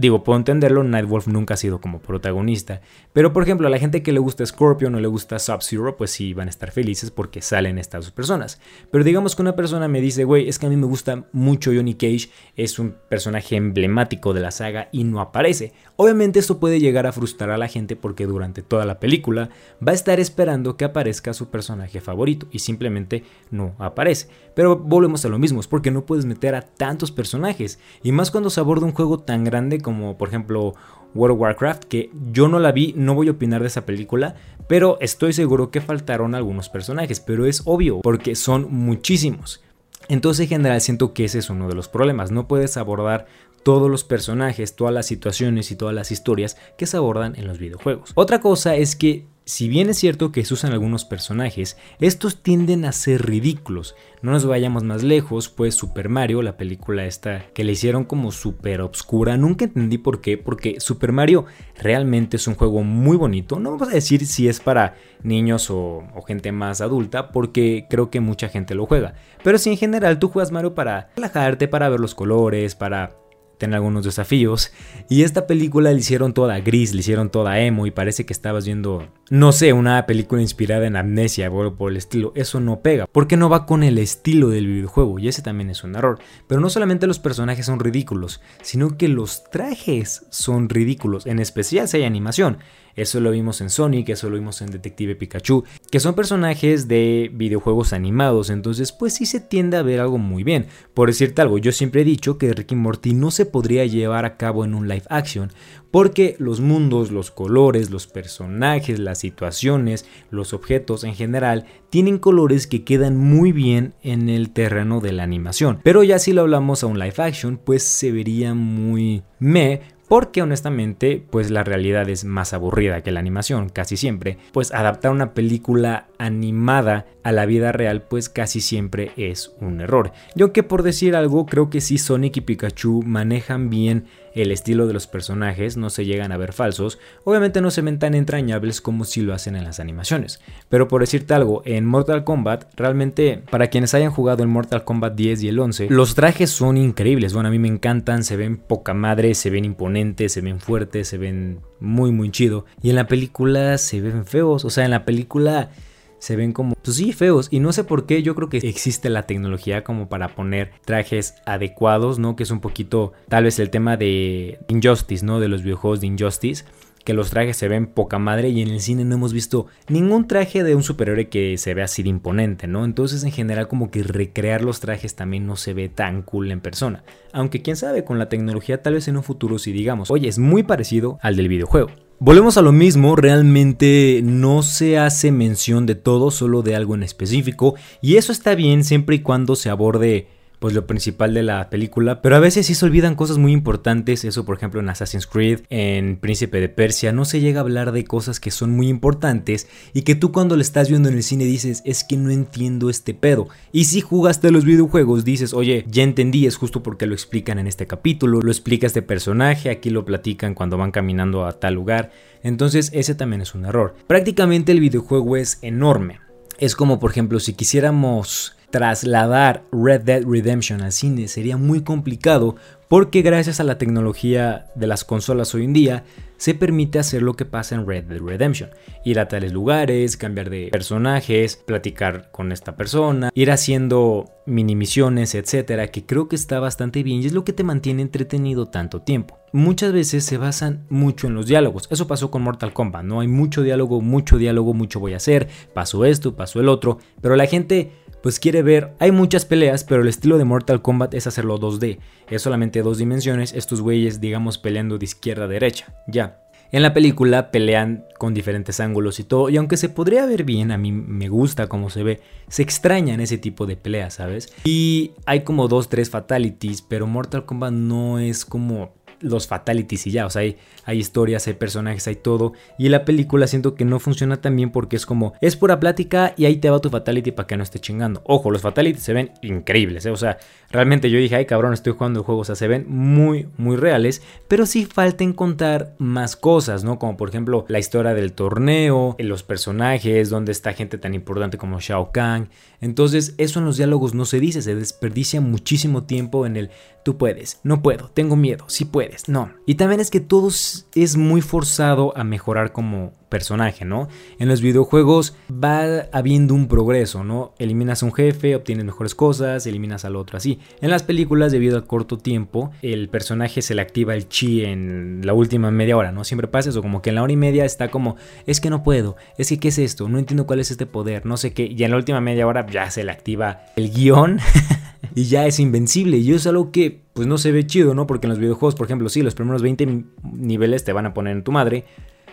Digo, 0.00 0.24
puedo 0.24 0.38
entenderlo, 0.38 0.82
Nightwolf 0.82 1.26
nunca 1.26 1.52
ha 1.52 1.56
sido 1.58 1.78
como 1.78 1.98
protagonista. 1.98 2.80
Pero 3.12 3.34
por 3.34 3.42
ejemplo, 3.42 3.66
a 3.66 3.70
la 3.70 3.78
gente 3.78 4.02
que 4.02 4.12
le 4.12 4.18
gusta 4.18 4.46
Scorpion 4.46 4.94
o 4.94 4.98
le 4.98 5.08
gusta 5.08 5.38
Sub-Zero, 5.38 5.98
pues 5.98 6.10
sí 6.10 6.32
van 6.32 6.46
a 6.46 6.50
estar 6.50 6.70
felices 6.70 7.10
porque 7.10 7.42
salen 7.42 7.76
estas 7.76 8.06
dos 8.06 8.10
personas. 8.10 8.62
Pero 8.90 9.04
digamos 9.04 9.36
que 9.36 9.42
una 9.42 9.56
persona 9.56 9.88
me 9.88 10.00
dice, 10.00 10.24
güey, 10.24 10.48
es 10.48 10.58
que 10.58 10.64
a 10.64 10.68
mí 10.70 10.76
me 10.76 10.86
gusta 10.86 11.26
mucho 11.32 11.70
Johnny 11.74 11.96
Cage, 11.96 12.30
es 12.56 12.78
un 12.78 12.94
personaje 13.10 13.56
emblemático 13.56 14.32
de 14.32 14.40
la 14.40 14.52
saga 14.52 14.88
y 14.90 15.04
no 15.04 15.20
aparece. 15.20 15.74
Obviamente 15.96 16.38
esto 16.38 16.58
puede 16.58 16.80
llegar 16.80 17.06
a 17.06 17.12
frustrar 17.12 17.50
a 17.50 17.58
la 17.58 17.68
gente 17.68 17.94
porque 17.94 18.24
durante 18.24 18.62
toda 18.62 18.86
la 18.86 19.00
película 19.00 19.50
va 19.86 19.92
a 19.92 19.94
estar 19.94 20.18
esperando 20.18 20.78
que 20.78 20.86
aparezca 20.86 21.34
su 21.34 21.50
personaje 21.50 22.00
favorito 22.00 22.46
y 22.50 22.60
simplemente 22.60 23.22
no 23.50 23.74
aparece. 23.78 24.28
Pero 24.54 24.78
volvemos 24.78 25.26
a 25.26 25.28
lo 25.28 25.38
mismo, 25.38 25.60
es 25.60 25.66
porque 25.66 25.90
no 25.90 26.06
puedes 26.06 26.24
meter 26.24 26.54
a 26.54 26.62
tantos 26.62 27.12
personajes. 27.12 27.78
Y 28.02 28.12
más 28.12 28.30
cuando 28.30 28.48
se 28.48 28.60
aborda 28.60 28.86
un 28.86 28.92
juego 28.92 29.18
tan 29.18 29.44
grande 29.44 29.78
como 29.80 29.89
por 30.18 30.28
ejemplo 30.28 30.74
World 31.14 31.34
of 31.34 31.40
Warcraft, 31.40 31.84
que 31.84 32.10
yo 32.32 32.48
no 32.48 32.58
la 32.58 32.72
vi, 32.72 32.94
no 32.96 33.14
voy 33.14 33.28
a 33.28 33.32
opinar 33.32 33.60
de 33.60 33.66
esa 33.66 33.86
película, 33.86 34.34
pero 34.68 34.98
estoy 35.00 35.32
seguro 35.32 35.70
que 35.70 35.80
faltaron 35.80 36.34
algunos 36.34 36.68
personajes, 36.68 37.20
pero 37.20 37.46
es 37.46 37.62
obvio, 37.64 38.00
porque 38.00 38.34
son 38.34 38.72
muchísimos. 38.72 39.62
Entonces 40.08 40.44
en 40.44 40.48
general 40.48 40.80
siento 40.80 41.12
que 41.12 41.24
ese 41.24 41.38
es 41.38 41.50
uno 41.50 41.68
de 41.68 41.74
los 41.74 41.88
problemas, 41.88 42.30
no 42.30 42.48
puedes 42.48 42.76
abordar 42.76 43.26
todos 43.62 43.90
los 43.90 44.04
personajes, 44.04 44.74
todas 44.74 44.94
las 44.94 45.06
situaciones 45.06 45.70
y 45.70 45.76
todas 45.76 45.94
las 45.94 46.10
historias 46.10 46.56
que 46.78 46.86
se 46.86 46.96
abordan 46.96 47.36
en 47.36 47.46
los 47.46 47.58
videojuegos. 47.58 48.12
Otra 48.14 48.40
cosa 48.40 48.74
es 48.76 48.96
que 48.96 49.26
si 49.50 49.68
bien 49.68 49.90
es 49.90 49.98
cierto 49.98 50.30
que 50.30 50.44
se 50.44 50.54
usan 50.54 50.72
algunos 50.72 51.04
personajes, 51.04 51.76
estos 51.98 52.40
tienden 52.40 52.84
a 52.84 52.92
ser 52.92 53.26
ridículos. 53.26 53.96
No 54.22 54.30
nos 54.30 54.46
vayamos 54.46 54.84
más 54.84 55.02
lejos, 55.02 55.48
pues 55.48 55.74
Super 55.74 56.08
Mario, 56.08 56.40
la 56.40 56.56
película 56.56 57.04
esta 57.04 57.46
que 57.52 57.64
le 57.64 57.72
hicieron 57.72 58.04
como 58.04 58.30
super 58.30 58.80
obscura, 58.80 59.36
nunca 59.36 59.64
entendí 59.64 59.98
por 59.98 60.20
qué, 60.20 60.38
porque 60.38 60.78
Super 60.78 61.10
Mario 61.10 61.46
realmente 61.76 62.36
es 62.36 62.46
un 62.46 62.54
juego 62.54 62.84
muy 62.84 63.16
bonito. 63.16 63.58
No 63.58 63.72
vamos 63.72 63.88
a 63.88 63.94
decir 63.94 64.24
si 64.24 64.48
es 64.48 64.60
para 64.60 64.94
niños 65.24 65.68
o, 65.70 66.04
o 66.14 66.22
gente 66.22 66.52
más 66.52 66.80
adulta, 66.80 67.32
porque 67.32 67.86
creo 67.90 68.08
que 68.08 68.20
mucha 68.20 68.48
gente 68.48 68.76
lo 68.76 68.86
juega. 68.86 69.14
Pero 69.42 69.58
si 69.58 69.70
en 69.70 69.78
general 69.78 70.20
tú 70.20 70.28
juegas 70.28 70.52
Mario 70.52 70.76
para 70.76 71.10
relajarte, 71.16 71.66
para 71.66 71.88
ver 71.88 71.98
los 71.98 72.14
colores, 72.14 72.76
para 72.76 73.19
tener 73.60 73.76
algunos 73.76 74.04
desafíos. 74.04 74.72
Y 75.08 75.22
esta 75.22 75.46
película 75.46 75.92
la 75.92 75.98
hicieron 75.98 76.34
toda 76.34 76.58
gris, 76.58 76.92
la 76.92 77.00
hicieron 77.00 77.30
toda 77.30 77.60
emo 77.60 77.86
y 77.86 77.92
parece 77.92 78.26
que 78.26 78.32
estabas 78.32 78.64
viendo, 78.64 79.06
no 79.28 79.52
sé, 79.52 79.72
una 79.72 80.04
película 80.06 80.42
inspirada 80.42 80.86
en 80.86 80.96
amnesia 80.96 81.48
o 81.52 81.76
por 81.76 81.92
el 81.92 81.96
estilo. 81.96 82.32
Eso 82.34 82.58
no 82.58 82.80
pega, 82.80 83.06
porque 83.06 83.36
no 83.36 83.48
va 83.48 83.66
con 83.66 83.84
el 83.84 83.98
estilo 83.98 84.48
del 84.48 84.66
videojuego 84.66 85.20
y 85.20 85.28
ese 85.28 85.42
también 85.42 85.70
es 85.70 85.84
un 85.84 85.94
error. 85.94 86.18
Pero 86.48 86.60
no 86.60 86.70
solamente 86.70 87.06
los 87.06 87.20
personajes 87.20 87.66
son 87.66 87.78
ridículos, 87.78 88.40
sino 88.62 88.96
que 88.96 89.06
los 89.06 89.44
trajes 89.50 90.26
son 90.30 90.68
ridículos, 90.68 91.26
en 91.26 91.38
especial 91.38 91.86
si 91.86 91.98
hay 91.98 92.04
animación. 92.04 92.58
Eso 93.00 93.18
lo 93.18 93.30
vimos 93.30 93.62
en 93.62 93.70
Sonic, 93.70 94.10
eso 94.10 94.28
lo 94.28 94.36
vimos 94.36 94.60
en 94.60 94.70
Detective 94.70 95.16
Pikachu, 95.16 95.64
que 95.90 96.00
son 96.00 96.14
personajes 96.14 96.86
de 96.86 97.30
videojuegos 97.32 97.94
animados, 97.94 98.50
entonces 98.50 98.92
pues 98.92 99.14
sí 99.14 99.24
se 99.24 99.40
tiende 99.40 99.78
a 99.78 99.82
ver 99.82 100.00
algo 100.00 100.18
muy 100.18 100.44
bien. 100.44 100.66
Por 100.92 101.08
decirte 101.08 101.40
algo, 101.40 101.56
yo 101.56 101.72
siempre 101.72 102.02
he 102.02 102.04
dicho 102.04 102.36
que 102.36 102.52
Ricky 102.52 102.74
Morty 102.74 103.14
no 103.14 103.30
se 103.30 103.46
podría 103.46 103.86
llevar 103.86 104.26
a 104.26 104.36
cabo 104.36 104.66
en 104.66 104.74
un 104.74 104.86
live 104.86 105.04
action, 105.08 105.50
porque 105.90 106.36
los 106.38 106.60
mundos, 106.60 107.10
los 107.10 107.30
colores, 107.30 107.88
los 107.88 108.06
personajes, 108.06 108.98
las 108.98 109.18
situaciones, 109.18 110.04
los 110.30 110.52
objetos 110.52 111.02
en 111.04 111.14
general 111.14 111.64
tienen 111.88 112.18
colores 112.18 112.66
que 112.66 112.84
quedan 112.84 113.16
muy 113.16 113.52
bien 113.52 113.94
en 114.02 114.28
el 114.28 114.50
terreno 114.50 115.00
de 115.00 115.12
la 115.12 115.22
animación. 115.22 115.80
Pero 115.82 116.02
ya 116.02 116.18
si 116.18 116.34
lo 116.34 116.42
hablamos 116.42 116.82
a 116.82 116.86
un 116.86 116.98
live 116.98 117.14
action, 117.16 117.56
pues 117.56 117.82
se 117.82 118.12
vería 118.12 118.52
muy 118.52 119.22
me 119.38 119.80
porque 120.10 120.42
honestamente 120.42 121.22
pues 121.30 121.52
la 121.52 121.62
realidad 121.62 122.08
es 122.08 122.24
más 122.24 122.52
aburrida 122.52 123.00
que 123.00 123.12
la 123.12 123.20
animación 123.20 123.68
casi 123.68 123.96
siempre, 123.96 124.38
pues 124.50 124.74
adaptar 124.74 125.12
una 125.12 125.34
película 125.34 126.08
animada 126.18 127.06
a 127.22 127.30
la 127.30 127.46
vida 127.46 127.70
real 127.70 128.02
pues 128.02 128.28
casi 128.28 128.60
siempre 128.60 129.12
es 129.16 129.54
un 129.60 129.80
error. 129.80 130.10
Yo 130.34 130.52
que 130.52 130.64
por 130.64 130.82
decir 130.82 131.14
algo 131.14 131.46
creo 131.46 131.70
que 131.70 131.80
sí 131.80 131.96
Sonic 131.96 132.38
y 132.38 132.40
Pikachu 132.40 133.04
manejan 133.04 133.70
bien 133.70 134.06
el 134.34 134.52
estilo 134.52 134.86
de 134.86 134.92
los 134.92 135.06
personajes, 135.06 135.76
no 135.76 135.90
se 135.90 136.04
llegan 136.04 136.32
a 136.32 136.36
ver 136.36 136.52
falsos, 136.52 136.98
obviamente 137.24 137.60
no 137.60 137.70
se 137.70 137.82
ven 137.82 137.98
tan 137.98 138.14
entrañables 138.14 138.80
como 138.80 139.04
si 139.04 139.20
lo 139.22 139.34
hacen 139.34 139.56
en 139.56 139.64
las 139.64 139.80
animaciones. 139.80 140.40
Pero 140.68 140.88
por 140.88 141.00
decirte 141.00 141.34
algo, 141.34 141.62
en 141.64 141.86
Mortal 141.86 142.24
Kombat, 142.24 142.72
realmente 142.76 143.42
para 143.50 143.68
quienes 143.68 143.94
hayan 143.94 144.10
jugado 144.10 144.42
en 144.42 144.50
Mortal 144.50 144.84
Kombat 144.84 145.14
10 145.14 145.42
y 145.42 145.48
el 145.48 145.58
11, 145.58 145.88
los 145.90 146.14
trajes 146.14 146.50
son 146.50 146.76
increíbles, 146.76 147.32
bueno, 147.32 147.48
a 147.48 147.52
mí 147.52 147.58
me 147.58 147.68
encantan, 147.68 148.24
se 148.24 148.36
ven 148.36 148.56
poca 148.56 148.94
madre, 148.94 149.34
se 149.34 149.50
ven 149.50 149.64
imponentes, 149.64 150.32
se 150.32 150.40
ven 150.40 150.60
fuertes, 150.60 151.08
se 151.08 151.18
ven 151.18 151.60
muy 151.80 152.10
muy 152.12 152.30
chido. 152.30 152.66
Y 152.82 152.90
en 152.90 152.96
la 152.96 153.06
película 153.06 153.78
se 153.78 154.00
ven 154.00 154.26
feos, 154.26 154.64
o 154.64 154.70
sea, 154.70 154.84
en 154.84 154.90
la 154.90 155.04
película 155.04 155.70
se 156.20 156.36
ven 156.36 156.52
como, 156.52 156.76
pues 156.76 156.96
sí, 156.96 157.12
feos. 157.12 157.48
Y 157.50 157.58
no 157.58 157.72
sé 157.72 157.82
por 157.82 158.06
qué, 158.06 158.22
yo 158.22 158.36
creo 158.36 158.48
que 158.48 158.58
existe 158.58 159.10
la 159.10 159.24
tecnología 159.24 159.82
como 159.82 160.08
para 160.08 160.36
poner 160.36 160.70
trajes 160.84 161.34
adecuados, 161.46 162.20
¿no? 162.20 162.36
Que 162.36 162.44
es 162.44 162.50
un 162.52 162.60
poquito, 162.60 163.12
tal 163.28 163.44
vez 163.44 163.58
el 163.58 163.70
tema 163.70 163.96
de 163.96 164.60
Injustice, 164.68 165.24
¿no? 165.24 165.40
De 165.40 165.48
los 165.48 165.62
videojuegos 165.62 166.00
de 166.00 166.06
Injustice. 166.06 166.64
Que 167.04 167.14
los 167.14 167.30
trajes 167.30 167.56
se 167.56 167.66
ven 167.66 167.86
poca 167.86 168.18
madre 168.18 168.50
y 168.50 168.60
en 168.60 168.68
el 168.68 168.80
cine 168.80 169.06
no 169.06 169.14
hemos 169.14 169.32
visto 169.32 169.66
ningún 169.88 170.28
traje 170.28 170.62
de 170.62 170.74
un 170.74 170.82
superhéroe 170.82 171.30
que 171.30 171.56
se 171.56 171.72
vea 171.72 171.86
así 171.86 172.02
de 172.02 172.10
imponente, 172.10 172.66
¿no? 172.66 172.84
Entonces 172.84 173.24
en 173.24 173.32
general 173.32 173.68
como 173.68 173.90
que 173.90 174.02
recrear 174.02 174.60
los 174.60 174.80
trajes 174.80 175.16
también 175.16 175.46
no 175.46 175.56
se 175.56 175.72
ve 175.72 175.88
tan 175.88 176.20
cool 176.20 176.50
en 176.50 176.60
persona. 176.60 177.02
Aunque 177.32 177.62
quién 177.62 177.76
sabe, 177.76 178.04
con 178.04 178.18
la 178.18 178.28
tecnología 178.28 178.82
tal 178.82 178.94
vez 178.94 179.08
en 179.08 179.16
un 179.16 179.22
futuro 179.22 179.58
sí 179.58 179.72
digamos, 179.72 180.10
oye, 180.10 180.28
es 180.28 180.38
muy 180.38 180.62
parecido 180.62 181.18
al 181.22 181.36
del 181.36 181.48
videojuego. 181.48 181.88
Volvemos 182.22 182.58
a 182.58 182.62
lo 182.62 182.70
mismo, 182.70 183.16
realmente 183.16 184.20
no 184.22 184.62
se 184.62 184.98
hace 184.98 185.32
mención 185.32 185.86
de 185.86 185.94
todo, 185.94 186.30
solo 186.30 186.60
de 186.60 186.76
algo 186.76 186.94
en 186.94 187.02
específico, 187.02 187.76
y 188.02 188.16
eso 188.16 188.30
está 188.30 188.54
bien 188.54 188.84
siempre 188.84 189.16
y 189.16 189.20
cuando 189.20 189.56
se 189.56 189.70
aborde 189.70 190.28
pues 190.60 190.74
lo 190.74 190.86
principal 190.86 191.32
de 191.32 191.42
la 191.42 191.70
película, 191.70 192.20
pero 192.20 192.36
a 192.36 192.38
veces 192.38 192.66
sí 192.66 192.74
se 192.74 192.84
olvidan 192.84 193.14
cosas 193.14 193.38
muy 193.38 193.52
importantes, 193.52 194.24
eso 194.24 194.44
por 194.44 194.58
ejemplo 194.58 194.78
en 194.78 194.90
Assassin's 194.90 195.26
Creed, 195.26 195.60
en 195.70 196.18
Príncipe 196.18 196.60
de 196.60 196.68
Persia, 196.68 197.12
no 197.12 197.24
se 197.24 197.40
llega 197.40 197.60
a 197.60 197.62
hablar 197.62 197.92
de 197.92 198.04
cosas 198.04 198.40
que 198.40 198.50
son 198.50 198.70
muy 198.70 198.88
importantes 198.88 199.68
y 199.94 200.02
que 200.02 200.14
tú 200.14 200.32
cuando 200.32 200.56
le 200.56 200.62
estás 200.62 200.90
viendo 200.90 201.08
en 201.08 201.16
el 201.16 201.22
cine 201.22 201.44
dices, 201.44 201.82
es 201.86 202.04
que 202.04 202.18
no 202.18 202.30
entiendo 202.30 202.90
este 202.90 203.14
pedo. 203.14 203.48
Y 203.72 203.84
si 203.84 204.02
jugaste 204.02 204.50
los 204.50 204.66
videojuegos 204.66 205.24
dices, 205.24 205.54
oye, 205.54 205.86
ya 205.88 206.02
entendí, 206.02 206.44
es 206.44 206.56
justo 206.56 206.82
porque 206.82 207.06
lo 207.06 207.14
explican 207.14 207.58
en 207.58 207.66
este 207.66 207.86
capítulo, 207.86 208.42
lo 208.42 208.50
explica 208.50 208.86
este 208.86 209.00
personaje, 209.00 209.70
aquí 209.70 209.88
lo 209.88 210.04
platican 210.04 210.54
cuando 210.54 210.76
van 210.76 210.90
caminando 210.90 211.46
a 211.46 211.58
tal 211.58 211.72
lugar, 211.72 212.12
entonces 212.42 212.90
ese 212.92 213.14
también 213.14 213.40
es 213.40 213.54
un 213.54 213.64
error. 213.64 213.94
Prácticamente 214.06 214.72
el 214.72 214.80
videojuego 214.80 215.38
es 215.38 215.58
enorme. 215.62 216.20
Es 216.58 216.76
como 216.76 217.00
por 217.00 217.12
ejemplo 217.12 217.40
si 217.40 217.54
quisiéramos 217.54 218.56
trasladar 218.70 219.64
Red 219.72 220.02
Dead 220.02 220.22
Redemption 220.24 220.80
al 220.80 220.92
cine 220.92 221.28
sería 221.28 221.56
muy 221.56 221.82
complicado 221.82 222.56
porque 222.90 223.22
gracias 223.22 223.60
a 223.60 223.64
la 223.64 223.78
tecnología 223.78 224.66
de 224.74 224.88
las 224.88 225.04
consolas 225.04 225.54
hoy 225.54 225.64
en 225.64 225.72
día 225.72 226.04
se 226.38 226.54
permite 226.54 226.98
hacer 226.98 227.22
lo 227.22 227.34
que 227.34 227.44
pasa 227.44 227.74
en 227.76 227.86
Red 227.86 228.04
Dead 228.04 228.20
Redemption. 228.20 228.70
Ir 229.04 229.20
a 229.20 229.28
tales 229.28 229.52
lugares, 229.52 230.16
cambiar 230.16 230.50
de 230.50 230.70
personajes, 230.72 231.56
platicar 231.56 232.30
con 232.32 232.50
esta 232.50 232.76
persona, 232.76 233.30
ir 233.34 233.52
haciendo 233.52 234.30
mini 234.46 234.74
misiones, 234.74 235.34
etcétera, 235.34 235.88
que 235.88 236.06
creo 236.06 236.28
que 236.28 236.34
está 236.34 236.58
bastante 236.58 237.02
bien 237.02 237.22
y 237.22 237.26
es 237.26 237.32
lo 237.32 237.44
que 237.44 237.52
te 237.52 237.62
mantiene 237.62 238.02
entretenido 238.02 238.66
tanto 238.66 239.02
tiempo. 239.02 239.38
Muchas 239.52 239.92
veces 239.92 240.24
se 240.24 240.38
basan 240.38 240.86
mucho 240.88 241.26
en 241.26 241.34
los 241.34 241.46
diálogos. 241.46 241.86
Eso 241.90 242.08
pasó 242.08 242.30
con 242.30 242.42
Mortal 242.42 242.72
Kombat, 242.72 243.04
no 243.04 243.20
hay 243.20 243.28
mucho 243.28 243.62
diálogo, 243.62 244.00
mucho 244.00 244.38
diálogo, 244.38 244.74
mucho 244.74 244.98
voy 244.98 245.12
a 245.12 245.18
hacer, 245.18 245.48
pasó 245.74 246.04
esto, 246.04 246.34
pasó 246.34 246.58
el 246.58 246.68
otro, 246.68 246.98
pero 247.20 247.36
la 247.36 247.46
gente 247.46 247.92
pues 248.22 248.38
quiere 248.38 248.62
ver, 248.62 248.92
hay 248.98 249.12
muchas 249.12 249.44
peleas, 249.44 249.84
pero 249.84 250.02
el 250.02 250.08
estilo 250.08 250.38
de 250.38 250.44
Mortal 250.44 250.82
Kombat 250.82 251.14
es 251.14 251.26
hacerlo 251.26 251.58
2D, 251.58 251.98
es 252.28 252.42
solamente 252.42 252.82
dos 252.82 252.98
dimensiones, 252.98 253.52
estos 253.52 253.80
güeyes 253.80 254.20
digamos 254.20 254.58
peleando 254.58 254.98
de 254.98 255.04
izquierda 255.04 255.44
a 255.44 255.48
derecha, 255.48 255.94
ya. 256.06 256.40
En 256.72 256.82
la 256.82 256.94
película 256.94 257.50
pelean 257.50 258.04
con 258.16 258.32
diferentes 258.32 258.78
ángulos 258.78 259.18
y 259.18 259.24
todo, 259.24 259.48
y 259.48 259.56
aunque 259.56 259.76
se 259.76 259.88
podría 259.88 260.24
ver 260.26 260.44
bien, 260.44 260.70
a 260.70 260.78
mí 260.78 260.92
me 260.92 261.28
gusta 261.28 261.66
cómo 261.66 261.90
se 261.90 262.04
ve, 262.04 262.20
se 262.48 262.62
extraña 262.62 263.12
en 263.12 263.20
ese 263.20 263.38
tipo 263.38 263.66
de 263.66 263.76
peleas, 263.76 264.14
¿sabes? 264.14 264.52
Y 264.64 265.12
hay 265.26 265.40
como 265.40 265.66
dos, 265.66 265.88
tres 265.88 266.10
fatalities, 266.10 266.82
pero 266.82 267.08
Mortal 267.08 267.44
Kombat 267.44 267.72
no 267.72 268.20
es 268.20 268.44
como 268.44 268.94
los 269.20 269.46
fatalities 269.46 270.06
y 270.08 270.10
ya, 270.10 270.26
o 270.26 270.30
sea, 270.30 270.42
hay, 270.42 270.56
hay, 270.84 270.98
historias, 270.98 271.46
hay 271.46 271.54
personajes, 271.54 272.06
hay 272.08 272.16
todo. 272.16 272.54
Y 272.78 272.88
la 272.88 273.04
película 273.04 273.46
siento 273.46 273.74
que 273.74 273.84
no 273.84 274.00
funciona 274.00 274.40
tan 274.40 274.56
bien 274.56 274.70
porque 274.72 274.96
es 274.96 275.06
como, 275.06 275.34
es 275.40 275.56
pura 275.56 275.78
plática 275.78 276.34
y 276.36 276.46
ahí 276.46 276.56
te 276.56 276.70
va 276.70 276.80
tu 276.80 276.90
fatality 276.90 277.30
para 277.30 277.46
que 277.46 277.56
no 277.56 277.62
esté 277.62 277.78
chingando. 277.78 278.22
Ojo, 278.24 278.50
los 278.50 278.62
fatalities 278.62 279.02
se 279.04 279.12
ven 279.12 279.32
increíbles, 279.42 280.06
¿eh? 280.06 280.10
o 280.10 280.16
sea, 280.16 280.38
realmente 280.70 281.10
yo 281.10 281.18
dije, 281.18 281.36
ay 281.36 281.46
cabrón, 281.46 281.72
estoy 281.72 281.92
jugando 281.92 282.20
el 282.20 282.26
juego, 282.26 282.40
o 282.40 282.44
sea, 282.44 282.56
se 282.56 282.66
ven 282.66 282.86
muy, 282.88 283.48
muy 283.58 283.76
reales, 283.76 284.22
pero 284.48 284.66
sí 284.66 284.86
falta 284.86 285.20
contar 285.34 285.94
más 285.98 286.36
cosas, 286.36 286.82
¿no? 286.82 286.98
Como 286.98 287.16
por 287.16 287.28
ejemplo 287.28 287.66
la 287.68 287.78
historia 287.78 288.14
del 288.14 288.32
torneo, 288.32 289.16
los 289.18 289.42
personajes, 289.42 290.30
donde 290.30 290.52
está 290.52 290.72
gente 290.72 290.98
tan 290.98 291.14
importante 291.14 291.58
como 291.58 291.78
Shao 291.78 292.10
Kahn. 292.10 292.48
Entonces, 292.80 293.34
eso 293.36 293.58
en 293.58 293.66
los 293.66 293.76
diálogos 293.76 294.14
no 294.14 294.24
se 294.24 294.40
dice, 294.40 294.62
se 294.62 294.74
desperdicia 294.74 295.40
muchísimo 295.40 296.04
tiempo 296.04 296.46
en 296.46 296.56
el 296.56 296.70
tú 297.04 297.16
puedes, 297.16 297.60
no 297.62 297.82
puedo, 297.82 298.10
tengo 298.10 298.36
miedo, 298.36 298.64
sí 298.68 298.84
puedes, 298.84 299.28
no. 299.28 299.50
Y 299.66 299.76
también 299.76 300.00
es 300.00 300.10
que 300.10 300.20
todo 300.20 300.48
es 300.48 301.16
muy 301.16 301.40
forzado 301.40 302.16
a 302.16 302.24
mejorar 302.24 302.72
como 302.72 303.12
personaje, 303.30 303.84
¿no? 303.84 304.08
En 304.38 304.48
los 304.48 304.60
videojuegos 304.60 305.34
va 305.50 306.08
habiendo 306.12 306.52
un 306.52 306.68
progreso, 306.68 307.24
¿no? 307.24 307.54
Eliminas 307.58 308.02
a 308.02 308.06
un 308.06 308.12
jefe, 308.12 308.56
obtienes 308.56 308.84
mejores 308.84 309.14
cosas, 309.14 309.66
eliminas 309.66 310.04
al 310.04 310.16
otro 310.16 310.36
así. 310.36 310.58
En 310.80 310.90
las 310.90 311.04
películas, 311.04 311.52
debido 311.52 311.76
al 311.76 311.86
corto 311.86 312.18
tiempo, 312.18 312.72
el 312.82 313.08
personaje 313.08 313.62
se 313.62 313.74
le 313.74 313.82
activa 313.82 314.14
el 314.14 314.28
chi 314.28 314.64
en 314.64 315.20
la 315.24 315.32
última 315.32 315.70
media 315.70 315.96
hora, 315.96 316.12
¿no? 316.12 316.24
Siempre 316.24 316.48
pasa 316.48 316.70
eso, 316.70 316.82
como 316.82 317.00
que 317.00 317.10
en 317.10 317.16
la 317.16 317.22
hora 317.22 317.32
y 317.32 317.36
media 317.36 317.64
está 317.64 317.88
como, 317.88 318.16
es 318.46 318.60
que 318.60 318.68
no 318.68 318.82
puedo, 318.82 319.16
es 319.38 319.48
que 319.48 319.60
qué 319.60 319.68
es 319.68 319.78
esto, 319.78 320.08
no 320.08 320.18
entiendo 320.18 320.46
cuál 320.46 320.60
es 320.60 320.70
este 320.70 320.86
poder, 320.86 321.24
no 321.24 321.36
sé 321.36 321.52
qué, 321.52 321.66
y 321.66 321.84
en 321.84 321.92
la 321.92 321.96
última 321.96 322.20
media 322.20 322.46
hora 322.46 322.66
ya 322.66 322.90
se 322.90 323.04
le 323.04 323.12
activa 323.12 323.62
el 323.76 323.90
guion. 323.90 324.40
y 325.14 325.24
ya 325.24 325.46
es 325.46 325.60
invencible. 325.60 326.18
Y 326.18 326.32
es 326.32 326.46
algo 326.46 326.70
que 326.70 327.00
pues 327.12 327.26
no 327.26 327.38
se 327.38 327.52
ve 327.52 327.66
chido, 327.66 327.94
¿no? 327.94 328.06
Porque 328.06 328.26
en 328.26 328.30
los 328.30 328.38
videojuegos, 328.38 328.74
por 328.74 328.86
ejemplo, 328.86 329.08
sí, 329.08 329.22
los 329.22 329.34
primeros 329.34 329.62
20 329.62 330.04
niveles 330.32 330.84
te 330.84 330.92
van 330.92 331.06
a 331.06 331.14
poner 331.14 331.36
en 331.36 331.44
tu 331.44 331.52
madre, 331.52 331.84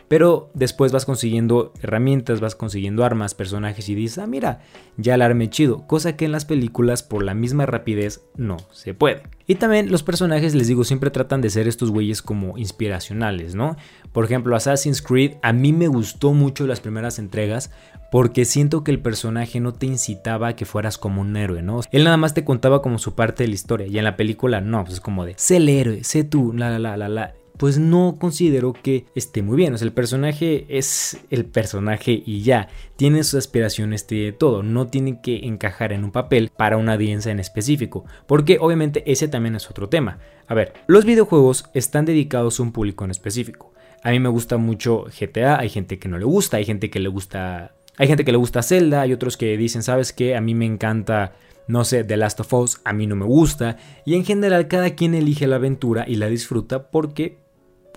pero 0.07 0.49
después 0.53 0.91
vas 0.91 1.05
consiguiendo 1.05 1.73
herramientas, 1.81 2.39
vas 2.39 2.55
consiguiendo 2.55 3.03
armas, 3.03 3.35
personajes 3.35 3.89
y 3.89 3.95
dices, 3.95 4.19
ah, 4.19 4.27
mira, 4.27 4.61
ya 4.95 5.15
alarme 5.15 5.49
chido. 5.49 5.85
Cosa 5.87 6.15
que 6.15 6.25
en 6.25 6.31
las 6.31 6.45
películas, 6.45 7.03
por 7.03 7.23
la 7.23 7.33
misma 7.33 7.65
rapidez, 7.65 8.21
no 8.35 8.57
se 8.71 8.93
puede. 8.93 9.23
Y 9.47 9.55
también 9.55 9.91
los 9.91 10.03
personajes, 10.03 10.55
les 10.55 10.67
digo, 10.67 10.83
siempre 10.83 11.09
tratan 11.09 11.41
de 11.41 11.49
ser 11.49 11.67
estos 11.67 11.91
güeyes 11.91 12.21
como 12.21 12.57
inspiracionales, 12.57 13.55
¿no? 13.55 13.75
Por 14.11 14.25
ejemplo, 14.25 14.55
Assassin's 14.55 15.01
Creed, 15.01 15.35
a 15.41 15.53
mí 15.53 15.73
me 15.73 15.87
gustó 15.87 16.33
mucho 16.33 16.67
las 16.67 16.79
primeras 16.79 17.19
entregas 17.19 17.71
porque 18.11 18.45
siento 18.45 18.83
que 18.83 18.91
el 18.91 18.99
personaje 18.99 19.59
no 19.59 19.73
te 19.73 19.85
incitaba 19.85 20.49
a 20.49 20.55
que 20.55 20.65
fueras 20.65 20.97
como 20.97 21.21
un 21.21 21.35
héroe, 21.35 21.61
¿no? 21.61 21.81
Él 21.91 22.05
nada 22.05 22.17
más 22.17 22.33
te 22.33 22.45
contaba 22.45 22.81
como 22.81 22.99
su 22.99 23.15
parte 23.15 23.43
de 23.43 23.49
la 23.49 23.55
historia 23.55 23.87
y 23.87 23.97
en 23.97 24.05
la 24.05 24.15
película 24.15 24.61
no, 24.61 24.83
pues 24.83 24.95
es 24.95 25.01
como 25.01 25.25
de, 25.25 25.33
sé 25.37 25.57
el 25.57 25.67
héroe, 25.67 26.03
sé 26.03 26.23
tú, 26.23 26.53
la, 26.53 26.79
la, 26.79 26.95
la, 26.95 26.97
la, 26.97 27.09
la 27.09 27.33
pues 27.57 27.79
no 27.79 28.17
considero 28.19 28.73
que 28.73 29.05
esté 29.15 29.41
muy 29.41 29.57
bien. 29.57 29.73
O 29.73 29.77
sea, 29.77 29.85
el 29.85 29.93
personaje 29.93 30.65
es 30.69 31.19
el 31.29 31.45
personaje 31.45 32.23
y 32.25 32.41
ya. 32.41 32.69
Tiene 32.95 33.23
sus 33.23 33.35
aspiraciones, 33.35 34.07
de 34.07 34.31
todo. 34.31 34.63
No 34.63 34.87
tiene 34.87 35.21
que 35.21 35.45
encajar 35.45 35.91
en 35.91 36.03
un 36.03 36.11
papel 36.11 36.51
para 36.55 36.77
una 36.77 36.93
audiencia 36.93 37.31
en 37.31 37.39
específico. 37.39 38.05
Porque 38.27 38.57
obviamente 38.59 39.03
ese 39.11 39.27
también 39.27 39.55
es 39.55 39.69
otro 39.69 39.89
tema. 39.89 40.19
A 40.47 40.53
ver, 40.53 40.73
los 40.87 41.05
videojuegos 41.05 41.65
están 41.73 42.05
dedicados 42.05 42.59
a 42.59 42.63
un 42.63 42.71
público 42.71 43.03
en 43.03 43.11
específico. 43.11 43.73
A 44.03 44.11
mí 44.11 44.19
me 44.19 44.29
gusta 44.29 44.57
mucho 44.57 45.05
GTA, 45.19 45.59
hay 45.59 45.69
gente 45.69 45.99
que 45.99 46.07
no 46.07 46.17
le 46.17 46.25
gusta, 46.25 46.57
hay 46.57 46.65
gente 46.65 46.89
que 46.89 46.99
le 46.99 47.09
gusta... 47.09 47.73
Hay 47.99 48.07
gente 48.07 48.23
que 48.23 48.31
le 48.31 48.37
gusta 48.37 48.61
Zelda, 48.61 49.01
hay 49.01 49.11
otros 49.11 49.37
que 49.37 49.57
dicen, 49.57 49.81
¿sabes 49.81 50.13
qué? 50.13 50.35
A 50.35 50.41
mí 50.41 50.53
me 50.53 50.65
encanta 50.67 51.33
no 51.67 51.83
sé, 51.83 52.03
The 52.03 52.17
Last 52.17 52.39
of 52.39 52.53
Us 52.53 52.81
a 52.83 52.93
mí 52.93 53.07
no 53.07 53.15
me 53.15 53.25
gusta 53.25 53.77
y 54.05 54.15
en 54.15 54.25
general 54.25 54.67
cada 54.67 54.91
quien 54.91 55.13
elige 55.13 55.47
la 55.47 55.57
aventura 55.57 56.05
y 56.07 56.15
la 56.15 56.27
disfruta 56.27 56.89
porque 56.89 57.37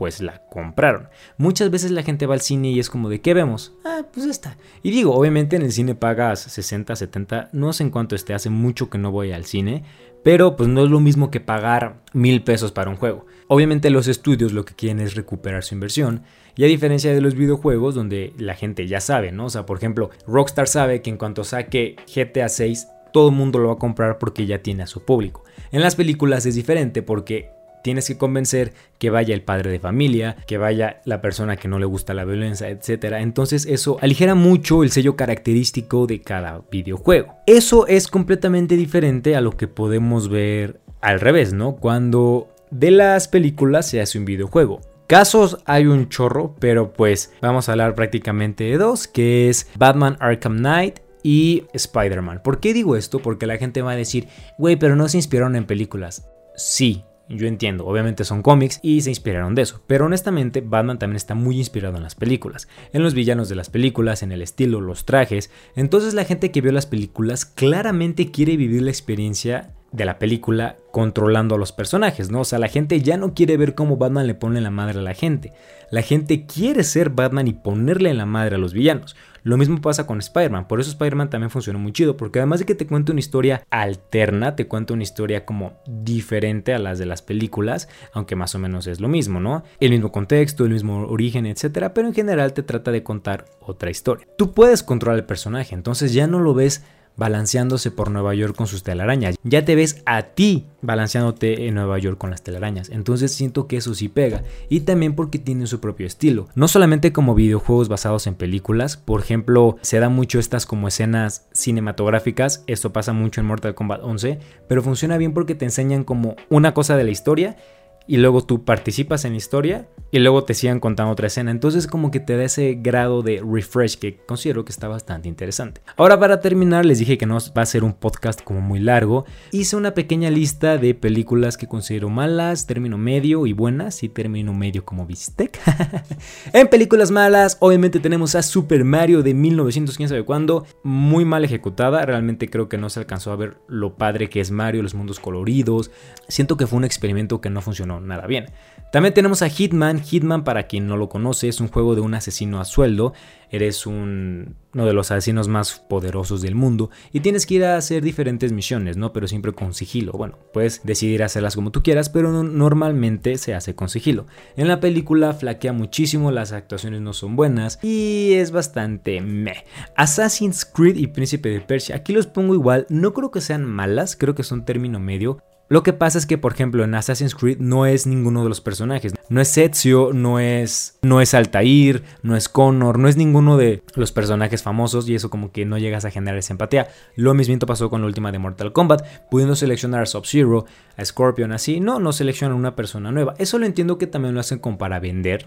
pues 0.00 0.22
la 0.22 0.38
compraron. 0.48 1.10
Muchas 1.36 1.70
veces 1.70 1.90
la 1.90 2.02
gente 2.02 2.24
va 2.24 2.32
al 2.32 2.40
cine 2.40 2.70
y 2.70 2.80
es 2.80 2.88
como 2.88 3.10
de 3.10 3.20
¿qué 3.20 3.34
vemos? 3.34 3.74
Ah, 3.84 4.06
pues 4.10 4.24
esta. 4.24 4.56
Y 4.82 4.92
digo, 4.92 5.14
obviamente 5.14 5.56
en 5.56 5.62
el 5.62 5.72
cine 5.72 5.94
pagas 5.94 6.40
60, 6.40 6.96
70, 6.96 7.50
no 7.52 7.74
sé 7.74 7.82
en 7.82 7.90
cuánto 7.90 8.16
esté, 8.16 8.32
hace 8.32 8.48
mucho 8.48 8.88
que 8.88 8.96
no 8.96 9.12
voy 9.12 9.32
al 9.32 9.44
cine, 9.44 9.84
pero 10.24 10.56
pues 10.56 10.70
no 10.70 10.84
es 10.84 10.90
lo 10.90 11.00
mismo 11.00 11.30
que 11.30 11.40
pagar 11.40 12.00
mil 12.14 12.42
pesos 12.42 12.72
para 12.72 12.88
un 12.88 12.96
juego. 12.96 13.26
Obviamente 13.46 13.90
los 13.90 14.08
estudios 14.08 14.54
lo 14.54 14.64
que 14.64 14.74
quieren 14.74 15.00
es 15.00 15.16
recuperar 15.16 15.64
su 15.64 15.74
inversión. 15.74 16.22
Y 16.56 16.64
a 16.64 16.68
diferencia 16.68 17.12
de 17.12 17.20
los 17.20 17.34
videojuegos 17.34 17.94
donde 17.94 18.32
la 18.38 18.54
gente 18.54 18.86
ya 18.86 19.02
sabe, 19.02 19.32
¿no? 19.32 19.44
O 19.44 19.50
sea, 19.50 19.66
por 19.66 19.76
ejemplo, 19.76 20.08
Rockstar 20.26 20.66
sabe 20.66 21.02
que 21.02 21.10
en 21.10 21.18
cuanto 21.18 21.44
saque 21.44 21.96
GTA 22.06 22.48
6, 22.48 22.88
todo 23.12 23.28
el 23.28 23.34
mundo 23.34 23.58
lo 23.58 23.68
va 23.68 23.74
a 23.74 23.78
comprar 23.78 24.16
porque 24.16 24.46
ya 24.46 24.62
tiene 24.62 24.84
a 24.84 24.86
su 24.86 25.04
público. 25.04 25.44
En 25.72 25.82
las 25.82 25.94
películas 25.94 26.46
es 26.46 26.54
diferente 26.54 27.02
porque 27.02 27.59
tienes 27.82 28.06
que 28.06 28.18
convencer 28.18 28.72
que 28.98 29.10
vaya 29.10 29.34
el 29.34 29.42
padre 29.42 29.70
de 29.70 29.80
familia, 29.80 30.36
que 30.46 30.58
vaya 30.58 31.00
la 31.04 31.20
persona 31.20 31.56
que 31.56 31.68
no 31.68 31.78
le 31.78 31.86
gusta 31.86 32.14
la 32.14 32.24
violencia, 32.24 32.68
etc. 32.68 33.16
Entonces 33.18 33.66
eso 33.66 33.98
aligera 34.00 34.34
mucho 34.34 34.82
el 34.82 34.90
sello 34.90 35.16
característico 35.16 36.06
de 36.06 36.20
cada 36.20 36.62
videojuego. 36.70 37.34
Eso 37.46 37.86
es 37.86 38.08
completamente 38.08 38.76
diferente 38.76 39.36
a 39.36 39.40
lo 39.40 39.56
que 39.56 39.68
podemos 39.68 40.28
ver 40.28 40.80
al 41.00 41.20
revés, 41.20 41.52
¿no? 41.52 41.76
Cuando 41.76 42.48
de 42.70 42.90
las 42.90 43.28
películas 43.28 43.88
se 43.88 44.00
hace 44.00 44.18
un 44.18 44.24
videojuego. 44.24 44.80
Casos 45.06 45.58
hay 45.64 45.86
un 45.86 46.08
chorro, 46.08 46.54
pero 46.60 46.92
pues 46.92 47.32
vamos 47.42 47.68
a 47.68 47.72
hablar 47.72 47.96
prácticamente 47.96 48.64
de 48.64 48.78
dos, 48.78 49.08
que 49.08 49.48
es 49.48 49.66
Batman 49.76 50.16
Arkham 50.20 50.58
Knight 50.58 51.00
y 51.24 51.64
Spider-Man. 51.72 52.42
¿Por 52.44 52.60
qué 52.60 52.72
digo 52.72 52.94
esto? 52.94 53.18
Porque 53.18 53.46
la 53.46 53.58
gente 53.58 53.82
va 53.82 53.92
a 53.92 53.96
decir, 53.96 54.28
güey, 54.56 54.76
pero 54.76 54.94
no 54.94 55.08
se 55.08 55.18
inspiraron 55.18 55.56
en 55.56 55.66
películas. 55.66 56.28
Sí, 56.54 57.04
yo 57.30 57.46
entiendo, 57.46 57.86
obviamente 57.86 58.24
son 58.24 58.42
cómics 58.42 58.80
y 58.82 59.00
se 59.00 59.10
inspiraron 59.10 59.54
de 59.54 59.62
eso, 59.62 59.82
pero 59.86 60.06
honestamente 60.06 60.60
Batman 60.60 60.98
también 60.98 61.16
está 61.16 61.34
muy 61.34 61.58
inspirado 61.58 61.96
en 61.96 62.02
las 62.02 62.14
películas, 62.14 62.68
en 62.92 63.02
los 63.02 63.14
villanos 63.14 63.48
de 63.48 63.54
las 63.54 63.70
películas, 63.70 64.22
en 64.22 64.32
el 64.32 64.42
estilo, 64.42 64.80
los 64.80 65.04
trajes, 65.04 65.50
entonces 65.76 66.14
la 66.14 66.24
gente 66.24 66.50
que 66.50 66.60
vio 66.60 66.72
las 66.72 66.86
películas 66.86 67.44
claramente 67.44 68.30
quiere 68.30 68.56
vivir 68.56 68.82
la 68.82 68.90
experiencia 68.90 69.74
de 69.92 70.04
la 70.04 70.18
película 70.18 70.76
controlando 70.92 71.54
a 71.54 71.58
los 71.58 71.72
personajes, 71.72 72.30
¿no? 72.30 72.40
O 72.40 72.44
sea, 72.44 72.58
la 72.58 72.68
gente 72.68 73.00
ya 73.00 73.16
no 73.16 73.34
quiere 73.34 73.56
ver 73.56 73.74
cómo 73.74 73.96
Batman 73.96 74.26
le 74.26 74.34
pone 74.34 74.60
la 74.60 74.70
madre 74.70 74.98
a 74.98 75.02
la 75.02 75.14
gente. 75.14 75.52
La 75.90 76.02
gente 76.02 76.46
quiere 76.46 76.84
ser 76.84 77.10
Batman 77.10 77.48
y 77.48 77.52
ponerle 77.52 78.10
en 78.10 78.18
la 78.18 78.26
madre 78.26 78.56
a 78.56 78.58
los 78.58 78.72
villanos. 78.72 79.16
Lo 79.42 79.56
mismo 79.56 79.80
pasa 79.80 80.06
con 80.06 80.18
Spider-Man, 80.18 80.68
por 80.68 80.80
eso 80.80 80.90
Spider-Man 80.90 81.30
también 81.30 81.50
funcionó 81.50 81.78
muy 81.78 81.92
chido, 81.92 82.16
porque 82.16 82.40
además 82.40 82.60
de 82.60 82.66
que 82.66 82.74
te 82.74 82.86
cuenta 82.86 83.12
una 83.12 83.20
historia 83.20 83.62
alterna, 83.70 84.54
te 84.54 84.66
cuenta 84.66 84.92
una 84.92 85.02
historia 85.02 85.46
como 85.46 85.80
diferente 85.86 86.74
a 86.74 86.78
las 86.78 86.98
de 86.98 87.06
las 87.06 87.22
películas, 87.22 87.88
aunque 88.12 88.36
más 88.36 88.54
o 88.54 88.58
menos 88.58 88.86
es 88.86 89.00
lo 89.00 89.08
mismo, 89.08 89.40
¿no? 89.40 89.64
El 89.80 89.92
mismo 89.92 90.12
contexto, 90.12 90.66
el 90.66 90.72
mismo 90.72 91.06
origen, 91.06 91.46
etcétera, 91.46 91.94
pero 91.94 92.08
en 92.08 92.14
general 92.14 92.52
te 92.52 92.62
trata 92.62 92.90
de 92.92 93.02
contar 93.02 93.46
otra 93.60 93.90
historia. 93.90 94.26
Tú 94.36 94.52
puedes 94.52 94.82
controlar 94.82 95.18
el 95.18 95.24
personaje, 95.24 95.74
entonces 95.74 96.12
ya 96.12 96.26
no 96.26 96.38
lo 96.38 96.52
ves 96.52 96.84
balanceándose 97.20 97.90
por 97.90 98.10
Nueva 98.10 98.34
York 98.34 98.56
con 98.56 98.66
sus 98.66 98.82
telarañas. 98.82 99.36
Ya 99.44 99.62
te 99.62 99.74
ves 99.74 100.02
a 100.06 100.22
ti 100.22 100.68
balanceándote 100.80 101.68
en 101.68 101.74
Nueva 101.74 101.98
York 101.98 102.16
con 102.16 102.30
las 102.30 102.42
telarañas. 102.42 102.88
Entonces 102.88 103.30
siento 103.30 103.66
que 103.66 103.76
eso 103.76 103.94
sí 103.94 104.08
pega. 104.08 104.42
Y 104.70 104.80
también 104.80 105.14
porque 105.14 105.38
tiene 105.38 105.66
su 105.66 105.80
propio 105.80 106.06
estilo. 106.06 106.48
No 106.54 106.66
solamente 106.66 107.12
como 107.12 107.34
videojuegos 107.34 107.90
basados 107.90 108.26
en 108.26 108.36
películas. 108.36 108.96
Por 108.96 109.20
ejemplo, 109.20 109.76
se 109.82 110.00
da 110.00 110.08
mucho 110.08 110.38
estas 110.38 110.64
como 110.64 110.88
escenas 110.88 111.46
cinematográficas. 111.52 112.64
Esto 112.66 112.90
pasa 112.90 113.12
mucho 113.12 113.42
en 113.42 113.48
Mortal 113.48 113.74
Kombat 113.74 114.00
11. 114.02 114.38
Pero 114.66 114.82
funciona 114.82 115.18
bien 115.18 115.34
porque 115.34 115.54
te 115.54 115.66
enseñan 115.66 116.04
como 116.04 116.36
una 116.48 116.72
cosa 116.72 116.96
de 116.96 117.04
la 117.04 117.10
historia 117.10 117.58
y 118.06 118.16
luego 118.16 118.42
tú 118.42 118.64
participas 118.64 119.24
en 119.24 119.32
la 119.32 119.38
historia 119.38 119.88
y 120.10 120.18
luego 120.18 120.44
te 120.44 120.54
sigan 120.54 120.80
contando 120.80 121.12
otra 121.12 121.28
escena. 121.28 121.50
Entonces 121.50 121.86
como 121.86 122.10
que 122.10 122.20
te 122.20 122.36
da 122.36 122.44
ese 122.44 122.74
grado 122.74 123.22
de 123.22 123.42
refresh 123.44 123.96
que 123.96 124.16
considero 124.16 124.64
que 124.64 124.72
está 124.72 124.88
bastante 124.88 125.28
interesante. 125.28 125.80
Ahora 125.96 126.18
para 126.18 126.40
terminar 126.40 126.84
les 126.84 126.98
dije 126.98 127.18
que 127.18 127.26
no 127.26 127.38
va 127.56 127.62
a 127.62 127.66
ser 127.66 127.84
un 127.84 127.92
podcast 127.92 128.42
como 128.42 128.60
muy 128.60 128.80
largo. 128.80 129.24
Hice 129.52 129.76
una 129.76 129.94
pequeña 129.94 130.30
lista 130.30 130.78
de 130.78 130.94
películas 130.94 131.56
que 131.56 131.68
considero 131.68 132.08
malas, 132.08 132.66
término 132.66 132.98
medio 132.98 133.46
y 133.46 133.52
buenas 133.52 134.02
y 134.02 134.08
término 134.08 134.52
medio 134.52 134.84
como 134.84 135.06
bistec. 135.06 135.60
en 136.52 136.68
películas 136.68 137.10
malas 137.10 137.56
obviamente 137.60 138.00
tenemos 138.00 138.34
a 138.34 138.42
Super 138.42 138.84
Mario 138.84 139.22
de 139.22 139.34
1900 139.34 139.96
quién 139.96 140.08
sabe 140.08 140.24
cuándo, 140.24 140.66
muy 140.82 141.24
mal 141.24 141.44
ejecutada. 141.44 142.04
Realmente 142.04 142.50
creo 142.50 142.68
que 142.68 142.78
no 142.78 142.90
se 142.90 143.00
alcanzó 143.00 143.32
a 143.32 143.36
ver 143.36 143.58
lo 143.68 143.96
padre 143.96 144.28
que 144.28 144.40
es 144.40 144.50
Mario, 144.50 144.82
los 144.82 144.94
mundos 144.94 145.20
coloridos. 145.20 145.90
Siento 146.28 146.56
que 146.56 146.66
fue 146.66 146.78
un 146.78 146.84
experimento 146.84 147.40
que 147.40 147.50
no 147.50 147.60
funcionó 147.60 147.89
nada 147.98 148.28
bien. 148.28 148.46
También 148.90 149.14
tenemos 149.14 149.42
a 149.42 149.48
Hitman. 149.48 150.02
Hitman, 150.02 150.42
para 150.42 150.64
quien 150.64 150.88
no 150.88 150.96
lo 150.96 151.08
conoce, 151.08 151.48
es 151.48 151.60
un 151.60 151.68
juego 151.68 151.94
de 151.94 152.00
un 152.00 152.14
asesino 152.14 152.60
a 152.60 152.64
sueldo. 152.64 153.12
Eres 153.52 153.86
uno 153.86 154.54
de 154.72 154.92
los 154.92 155.10
asesinos 155.10 155.48
más 155.48 155.80
poderosos 155.88 156.40
del 156.40 156.54
mundo 156.54 156.90
y 157.12 157.20
tienes 157.20 157.46
que 157.46 157.54
ir 157.54 157.64
a 157.64 157.76
hacer 157.76 158.02
diferentes 158.02 158.52
misiones, 158.52 158.96
¿no? 158.96 159.12
Pero 159.12 159.28
siempre 159.28 159.52
con 159.52 159.74
sigilo. 159.74 160.12
Bueno, 160.12 160.38
puedes 160.52 160.82
decidir 160.84 161.22
hacerlas 161.22 161.54
como 161.54 161.70
tú 161.70 161.82
quieras, 161.82 162.10
pero 162.10 162.42
normalmente 162.44 163.38
se 163.38 163.54
hace 163.54 163.74
con 163.74 163.88
sigilo. 163.88 164.26
En 164.56 164.68
la 164.68 164.80
película 164.80 165.34
flaquea 165.34 165.72
muchísimo, 165.72 166.30
las 166.30 166.52
actuaciones 166.52 167.00
no 167.00 167.12
son 167.12 167.34
buenas 167.34 167.78
y 167.82 168.34
es 168.34 168.50
bastante 168.52 169.20
meh. 169.20 169.64
Assassin's 169.96 170.64
Creed 170.64 170.96
y 170.96 171.08
Príncipe 171.08 171.48
de 171.48 171.60
Persia, 171.60 171.96
aquí 171.96 172.12
los 172.12 172.28
pongo 172.28 172.54
igual, 172.54 172.86
no 172.88 173.14
creo 173.14 173.32
que 173.32 173.40
sean 173.40 173.64
malas, 173.64 174.16
creo 174.16 174.36
que 174.36 174.44
son 174.44 174.64
término 174.64 175.00
medio 175.00 175.42
Lo 175.70 175.84
que 175.84 175.92
pasa 175.92 176.18
es 176.18 176.26
que, 176.26 176.36
por 176.36 176.52
ejemplo, 176.52 176.82
en 176.82 176.96
Assassin's 176.96 177.36
Creed 177.36 177.58
no 177.60 177.86
es 177.86 178.04
ninguno 178.04 178.42
de 178.42 178.48
los 178.48 178.60
personajes. 178.60 179.14
No 179.28 179.40
es 179.40 179.56
Ezio, 179.56 180.10
no 180.12 180.40
es, 180.40 180.98
no 181.00 181.20
es 181.20 181.32
Altair, 181.32 182.02
no 182.24 182.34
es 182.34 182.48
Connor, 182.48 182.98
no 182.98 183.06
es 183.06 183.16
ninguno 183.16 183.56
de 183.56 183.80
los 183.94 184.10
personajes 184.10 184.64
famosos 184.64 185.08
y 185.08 185.14
eso 185.14 185.30
como 185.30 185.52
que 185.52 185.66
no 185.66 185.78
llegas 185.78 186.04
a 186.04 186.10
generar 186.10 186.36
esa 186.36 186.54
empatía. 186.54 186.88
Lo 187.14 187.34
mismo 187.34 187.56
pasó 187.60 187.88
con 187.88 188.00
la 188.00 188.08
última 188.08 188.32
de 188.32 188.40
Mortal 188.40 188.72
Kombat, 188.72 189.06
pudiendo 189.30 189.54
seleccionar 189.54 190.02
a 190.02 190.06
Sub-Zero, 190.06 190.64
a 190.96 191.04
Scorpion 191.04 191.52
así. 191.52 191.78
No, 191.78 192.00
no 192.00 192.12
seleccionan 192.12 192.56
una 192.56 192.74
persona 192.74 193.12
nueva. 193.12 193.36
Eso 193.38 193.56
lo 193.60 193.66
entiendo 193.66 193.96
que 193.96 194.08
también 194.08 194.34
lo 194.34 194.40
hacen 194.40 194.58
como 194.58 194.76
para 194.76 194.98
vender 194.98 195.44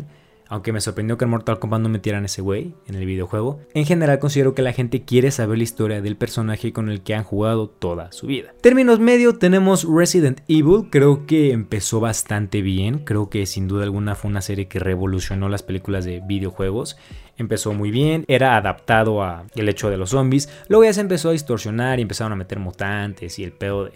aunque 0.54 0.72
me 0.72 0.82
sorprendió 0.82 1.18
que 1.18 1.26
en 1.26 1.32
Mortal 1.32 1.58
Kombat 1.58 1.82
no 1.82 1.90
metieran 1.90 2.26
ese 2.26 2.44
güey 2.44 2.76
en 2.86 2.94
el 2.94 3.08
videojuego. 3.08 3.60
En 3.74 3.86
general 3.86 4.20
considero 4.20 4.54
que 4.54 4.62
la 4.62 4.72
gente 4.72 5.02
quiere 5.02 5.32
saber 5.32 5.58
la 5.58 5.64
historia 5.64 6.00
del 6.00 6.16
personaje 6.16 6.72
con 6.72 6.90
el 6.90 7.02
que 7.02 7.16
han 7.16 7.24
jugado 7.24 7.70
toda 7.70 8.12
su 8.12 8.28
vida. 8.28 8.54
Términos 8.62 9.00
medio 9.00 9.40
tenemos 9.40 9.84
Resident 9.84 10.42
Evil, 10.48 10.90
creo 10.92 11.26
que 11.26 11.54
empezó 11.54 12.00
bastante 12.00 12.62
bien, 12.62 13.00
creo 13.00 13.32
que 13.32 13.48
sin 13.48 13.68
duda 13.68 13.84
alguna 13.84 14.14
fue 14.14 14.30
una 14.30 14.42
serie 14.42 14.68
que 14.68 14.78
revolucionó 14.78 15.50
las 15.50 15.64
películas 15.64 16.06
de 16.06 16.22
videojuegos 16.24 16.98
empezó 17.36 17.74
muy 17.74 17.90
bien, 17.90 18.26
era 18.28 18.56
adaptado 18.56 19.24
a 19.24 19.46
el 19.56 19.68
hecho 19.68 19.90
de 19.90 19.98
los 19.98 20.12
zombies, 20.12 20.50
luego 20.68 20.84
ya 20.84 20.94
se 20.94 21.02
empezó 21.02 21.30
a 21.30 21.32
distorsionar 21.32 21.98
y 21.98 22.04
empezaron 22.04 22.32
a 22.32 22.36
meter 22.36 22.60
mutantes 22.60 23.40
y 23.40 23.44
el 23.44 23.54
pedo 23.54 23.90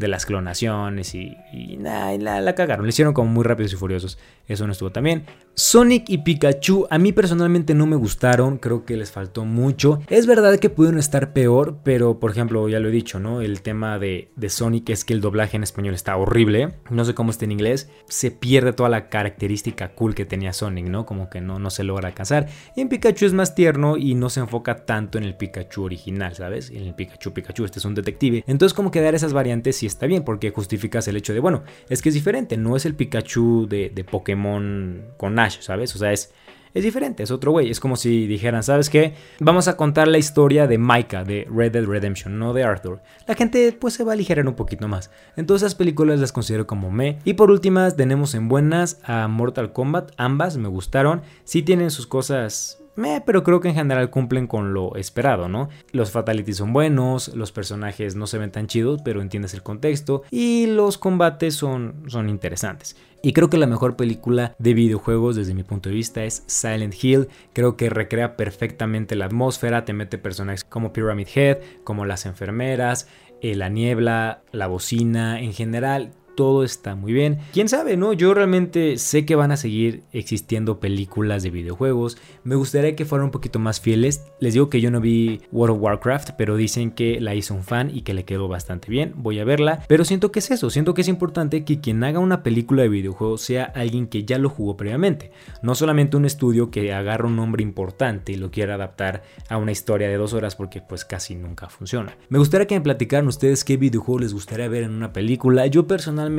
de 0.00 0.08
las 0.08 0.24
clonaciones 0.24 1.14
y, 1.14 1.36
la, 1.78 2.16
la, 2.16 2.54
cagaron. 2.54 2.86
Le 2.86 2.88
hicieron 2.88 3.12
como 3.12 3.30
muy 3.30 3.44
rápidos 3.44 3.74
y 3.74 3.76
furiosos. 3.76 4.18
Eso 4.48 4.66
no 4.66 4.72
estuvo 4.72 4.90
también. 4.90 5.26
Sonic 5.54 6.08
y 6.08 6.18
Pikachu 6.18 6.86
a 6.88 6.98
mí 6.98 7.12
personalmente 7.12 7.74
no 7.74 7.86
me 7.86 7.96
gustaron. 7.96 8.58
Creo 8.58 8.84
que 8.84 8.96
les 8.96 9.10
faltó 9.10 9.44
mucho. 9.44 10.00
Es 10.08 10.26
verdad 10.26 10.58
que 10.58 10.70
pudieron 10.70 10.98
estar 10.98 11.32
peor, 11.32 11.78
pero 11.84 12.18
por 12.18 12.30
ejemplo, 12.30 12.68
ya 12.68 12.80
lo 12.80 12.88
he 12.88 12.92
dicho, 12.92 13.20
¿no? 13.20 13.40
El 13.40 13.60
tema 13.62 13.98
de, 13.98 14.30
de 14.36 14.48
Sonic 14.48 14.88
es 14.90 15.04
que 15.04 15.12
el 15.12 15.20
doblaje 15.20 15.56
en 15.56 15.62
español 15.62 15.94
está 15.94 16.16
horrible. 16.16 16.74
No 16.88 17.04
sé 17.04 17.14
cómo 17.14 17.30
está 17.30 17.44
en 17.44 17.52
inglés. 17.52 17.90
Se 18.08 18.30
pierde 18.30 18.72
toda 18.72 18.88
la 18.88 19.08
característica 19.08 19.94
cool 19.94 20.14
que 20.14 20.24
tenía 20.24 20.52
Sonic, 20.52 20.86
¿no? 20.86 21.04
Como 21.04 21.28
que 21.28 21.40
no, 21.40 21.58
no 21.58 21.70
se 21.70 21.84
logra 21.84 22.08
alcanzar. 22.08 22.48
Y 22.76 22.80
en 22.80 22.88
Pikachu 22.88 23.26
es 23.26 23.32
más 23.32 23.54
tierno 23.54 23.96
y 23.96 24.14
no 24.14 24.30
se 24.30 24.40
enfoca 24.40 24.86
tanto 24.86 25.18
en 25.18 25.24
el 25.24 25.36
Pikachu 25.36 25.82
original, 25.82 26.34
¿sabes? 26.34 26.70
En 26.70 26.84
el 26.84 26.94
Pikachu 26.94 27.32
Pikachu, 27.32 27.64
este 27.64 27.80
es 27.80 27.84
un 27.84 27.94
detective. 27.94 28.44
Entonces 28.46 28.74
como 28.74 28.90
que 28.90 29.00
dar 29.00 29.14
esas 29.14 29.32
variantes 29.32 29.82
y 29.82 29.86
está 29.86 30.06
bien 30.06 30.24
porque 30.24 30.50
justificas 30.50 31.06
el 31.08 31.16
hecho 31.16 31.34
de, 31.34 31.40
bueno, 31.40 31.64
es 31.88 32.02
que 32.02 32.08
es 32.08 32.14
diferente, 32.14 32.56
no 32.56 32.76
es 32.76 32.86
el 32.86 32.94
Pikachu 32.94 33.66
de, 33.68 33.90
de 33.90 34.04
Pokémon 34.04 35.02
con 35.16 35.38
¿sabes? 35.48 35.94
O 35.94 35.98
sea, 35.98 36.12
es, 36.12 36.32
es 36.74 36.84
diferente, 36.84 37.22
es 37.22 37.30
otro 37.30 37.52
güey. 37.52 37.70
Es 37.70 37.80
como 37.80 37.96
si 37.96 38.26
dijeran, 38.26 38.62
¿sabes 38.62 38.90
qué? 38.90 39.14
Vamos 39.40 39.68
a 39.68 39.76
contar 39.76 40.08
la 40.08 40.18
historia 40.18 40.66
de 40.66 40.78
Micah 40.78 41.24
de 41.24 41.46
Red 41.50 41.72
Dead 41.72 41.84
Redemption, 41.84 42.38
no 42.38 42.52
de 42.52 42.64
Arthur. 42.64 43.00
La 43.26 43.34
gente 43.34 43.72
pues 43.72 43.94
se 43.94 44.04
va 44.04 44.12
a 44.12 44.14
aligerar 44.14 44.46
un 44.46 44.54
poquito 44.54 44.86
más. 44.86 45.10
Entonces 45.36 45.66
esas 45.66 45.74
películas 45.74 46.20
las 46.20 46.32
considero 46.32 46.66
como 46.66 46.90
me. 46.90 47.18
Y 47.24 47.34
por 47.34 47.50
últimas 47.50 47.96
tenemos 47.96 48.34
en 48.34 48.48
buenas 48.48 49.00
a 49.04 49.26
Mortal 49.28 49.72
Kombat. 49.72 50.12
Ambas 50.16 50.56
me 50.58 50.68
gustaron. 50.68 51.22
Sí 51.44 51.62
tienen 51.62 51.90
sus 51.90 52.06
cosas 52.06 52.79
pero 53.24 53.42
creo 53.42 53.60
que 53.60 53.68
en 53.68 53.74
general 53.74 54.10
cumplen 54.10 54.46
con 54.46 54.72
lo 54.72 54.96
esperado, 54.96 55.48
¿no? 55.48 55.68
Los 55.92 56.10
fatalities 56.10 56.58
son 56.58 56.72
buenos, 56.72 57.28
los 57.34 57.52
personajes 57.52 58.16
no 58.16 58.26
se 58.26 58.38
ven 58.38 58.50
tan 58.50 58.66
chidos, 58.66 59.00
pero 59.04 59.22
entiendes 59.22 59.54
el 59.54 59.62
contexto 59.62 60.22
y 60.30 60.66
los 60.66 60.98
combates 60.98 61.54
son, 61.54 62.04
son 62.06 62.28
interesantes. 62.28 62.96
Y 63.22 63.32
creo 63.32 63.50
que 63.50 63.58
la 63.58 63.66
mejor 63.66 63.96
película 63.96 64.54
de 64.58 64.74
videojuegos 64.74 65.36
desde 65.36 65.54
mi 65.54 65.62
punto 65.62 65.90
de 65.90 65.94
vista 65.94 66.24
es 66.24 66.42
Silent 66.46 66.94
Hill. 67.02 67.28
Creo 67.52 67.76
que 67.76 67.90
recrea 67.90 68.36
perfectamente 68.36 69.14
la 69.14 69.26
atmósfera, 69.26 69.84
te 69.84 69.92
mete 69.92 70.16
personajes 70.16 70.64
como 70.64 70.92
Pyramid 70.92 71.28
Head, 71.34 71.58
como 71.84 72.06
las 72.06 72.24
enfermeras, 72.24 73.08
eh, 73.42 73.54
la 73.54 73.68
niebla, 73.68 74.42
la 74.52 74.66
bocina, 74.66 75.40
en 75.40 75.52
general 75.52 76.12
todo 76.40 76.64
está 76.64 76.94
muy 76.94 77.12
bien. 77.12 77.40
Quién 77.52 77.68
sabe, 77.68 77.98
¿no? 77.98 78.14
Yo 78.14 78.32
realmente 78.32 78.96
sé 78.96 79.26
que 79.26 79.34
van 79.34 79.52
a 79.52 79.58
seguir 79.58 80.04
existiendo 80.10 80.80
películas 80.80 81.42
de 81.42 81.50
videojuegos. 81.50 82.16
Me 82.44 82.54
gustaría 82.54 82.96
que 82.96 83.04
fueran 83.04 83.26
un 83.26 83.30
poquito 83.30 83.58
más 83.58 83.78
fieles. 83.78 84.24
Les 84.40 84.54
digo 84.54 84.70
que 84.70 84.80
yo 84.80 84.90
no 84.90 85.02
vi 85.02 85.42
World 85.52 85.76
of 85.76 85.82
Warcraft, 85.82 86.30
pero 86.38 86.56
dicen 86.56 86.92
que 86.92 87.20
la 87.20 87.34
hizo 87.34 87.52
un 87.52 87.62
fan 87.62 87.90
y 87.94 88.00
que 88.00 88.14
le 88.14 88.24
quedó 88.24 88.48
bastante 88.48 88.90
bien. 88.90 89.12
Voy 89.16 89.38
a 89.38 89.44
verla. 89.44 89.84
Pero 89.86 90.06
siento 90.06 90.32
que 90.32 90.38
es 90.38 90.50
eso. 90.50 90.70
Siento 90.70 90.94
que 90.94 91.02
es 91.02 91.08
importante 91.08 91.62
que 91.62 91.82
quien 91.82 92.02
haga 92.04 92.20
una 92.20 92.42
película 92.42 92.80
de 92.80 92.88
videojuegos 92.88 93.42
sea 93.42 93.64
alguien 93.64 94.06
que 94.06 94.24
ya 94.24 94.38
lo 94.38 94.48
jugó 94.48 94.78
previamente. 94.78 95.32
No 95.60 95.74
solamente 95.74 96.16
un 96.16 96.24
estudio 96.24 96.70
que 96.70 96.94
agarra 96.94 97.26
un 97.26 97.36
nombre 97.36 97.62
importante 97.62 98.32
y 98.32 98.36
lo 98.36 98.50
quiera 98.50 98.76
adaptar 98.76 99.24
a 99.50 99.58
una 99.58 99.72
historia 99.72 100.08
de 100.08 100.16
dos 100.16 100.32
horas 100.32 100.56
porque 100.56 100.80
pues 100.80 101.04
casi 101.04 101.34
nunca 101.34 101.68
funciona. 101.68 102.16
Me 102.30 102.38
gustaría 102.38 102.66
que 102.66 102.76
me 102.76 102.80
platicaran 102.80 103.28
ustedes 103.28 103.62
qué 103.62 103.76
videojuego 103.76 104.20
les 104.20 104.32
gustaría 104.32 104.68
ver 104.68 104.84
en 104.84 104.92
una 104.92 105.12
película. 105.12 105.66
Yo 105.66 105.86
personalmente 105.86 106.29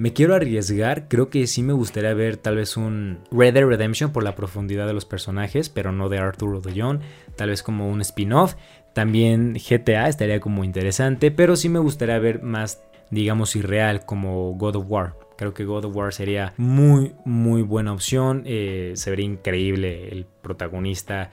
me 0.00 0.12
quiero 0.14 0.34
arriesgar. 0.34 1.08
Creo 1.08 1.28
que 1.28 1.46
sí 1.46 1.62
me 1.62 1.74
gustaría 1.74 2.14
ver 2.14 2.38
tal 2.38 2.56
vez 2.56 2.76
un 2.78 3.18
Red 3.30 3.54
Dead 3.54 3.66
Redemption 3.66 4.12
por 4.12 4.22
la 4.22 4.34
profundidad 4.34 4.86
de 4.86 4.94
los 4.94 5.04
personajes, 5.04 5.68
pero 5.68 5.92
no 5.92 6.08
de 6.08 6.18
Arthur 6.18 6.54
o 6.54 6.60
de 6.60 6.72
John. 6.74 7.00
Tal 7.36 7.50
vez 7.50 7.62
como 7.62 7.88
un 7.88 8.00
spin-off. 8.00 8.54
También 8.94 9.54
GTA 9.54 10.08
estaría 10.08 10.40
como 10.40 10.64
interesante, 10.64 11.30
pero 11.30 11.54
sí 11.54 11.68
me 11.68 11.78
gustaría 11.78 12.18
ver 12.18 12.42
más, 12.42 12.82
digamos, 13.10 13.54
irreal 13.56 14.04
como 14.06 14.52
God 14.54 14.76
of 14.76 14.86
War. 14.88 15.16
Creo 15.36 15.54
que 15.54 15.64
God 15.64 15.84
of 15.84 15.96
War 15.96 16.12
sería 16.12 16.54
muy, 16.56 17.14
muy 17.24 17.62
buena 17.62 17.92
opción. 17.92 18.42
Eh, 18.46 18.92
se 18.94 19.10
vería 19.10 19.26
increíble 19.26 20.08
el 20.08 20.26
protagonista 20.42 21.30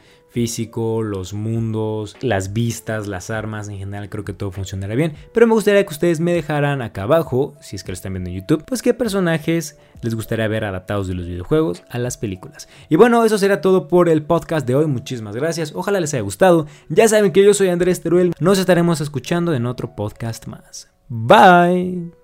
los 1.04 1.34
mundos, 1.34 2.16
las 2.22 2.54
vistas, 2.54 3.08
las 3.08 3.30
armas, 3.30 3.70
en 3.70 3.78
general 3.78 4.10
creo 4.10 4.24
que 4.24 4.34
todo 4.34 4.52
funcionará 4.52 4.96
bien. 4.96 5.14
Pero 5.34 5.48
me 5.48 5.54
gustaría 5.54 5.84
que 5.84 5.94
ustedes 5.94 6.20
me 6.20 6.34
dejaran 6.34 6.82
acá 6.82 7.04
abajo, 7.04 7.56
si 7.62 7.76
es 7.76 7.84
que 7.84 7.92
lo 7.92 7.94
están 7.94 8.14
viendo 8.14 8.30
en 8.30 8.36
YouTube, 8.38 8.64
pues 8.66 8.82
qué 8.82 8.94
personajes 8.94 9.78
les 10.02 10.16
gustaría 10.16 10.48
ver 10.48 10.66
adaptados 10.66 11.08
de 11.08 11.16
los 11.16 11.26
videojuegos 11.26 11.84
a 11.90 11.98
las 11.98 12.18
películas. 12.18 12.68
Y 12.90 12.96
bueno, 12.96 13.26
eso 13.26 13.38
será 13.38 13.62
todo 13.62 13.88
por 13.88 14.10
el 14.10 14.24
podcast 14.24 14.68
de 14.68 14.76
hoy. 14.76 14.86
Muchísimas 14.86 15.36
gracias. 15.36 15.74
Ojalá 15.74 16.00
les 16.00 16.14
haya 16.14 16.22
gustado. 16.22 16.68
Ya 16.90 17.08
saben 17.08 17.32
que 17.32 17.44
yo 17.44 17.54
soy 17.54 17.70
Andrés 17.70 18.02
Teruel. 18.02 18.34
Nos 18.40 18.60
estaremos 18.60 19.02
escuchando 19.02 19.54
en 19.54 19.66
otro 19.66 19.96
podcast 19.96 20.46
más. 20.48 20.90
Bye. 21.10 22.17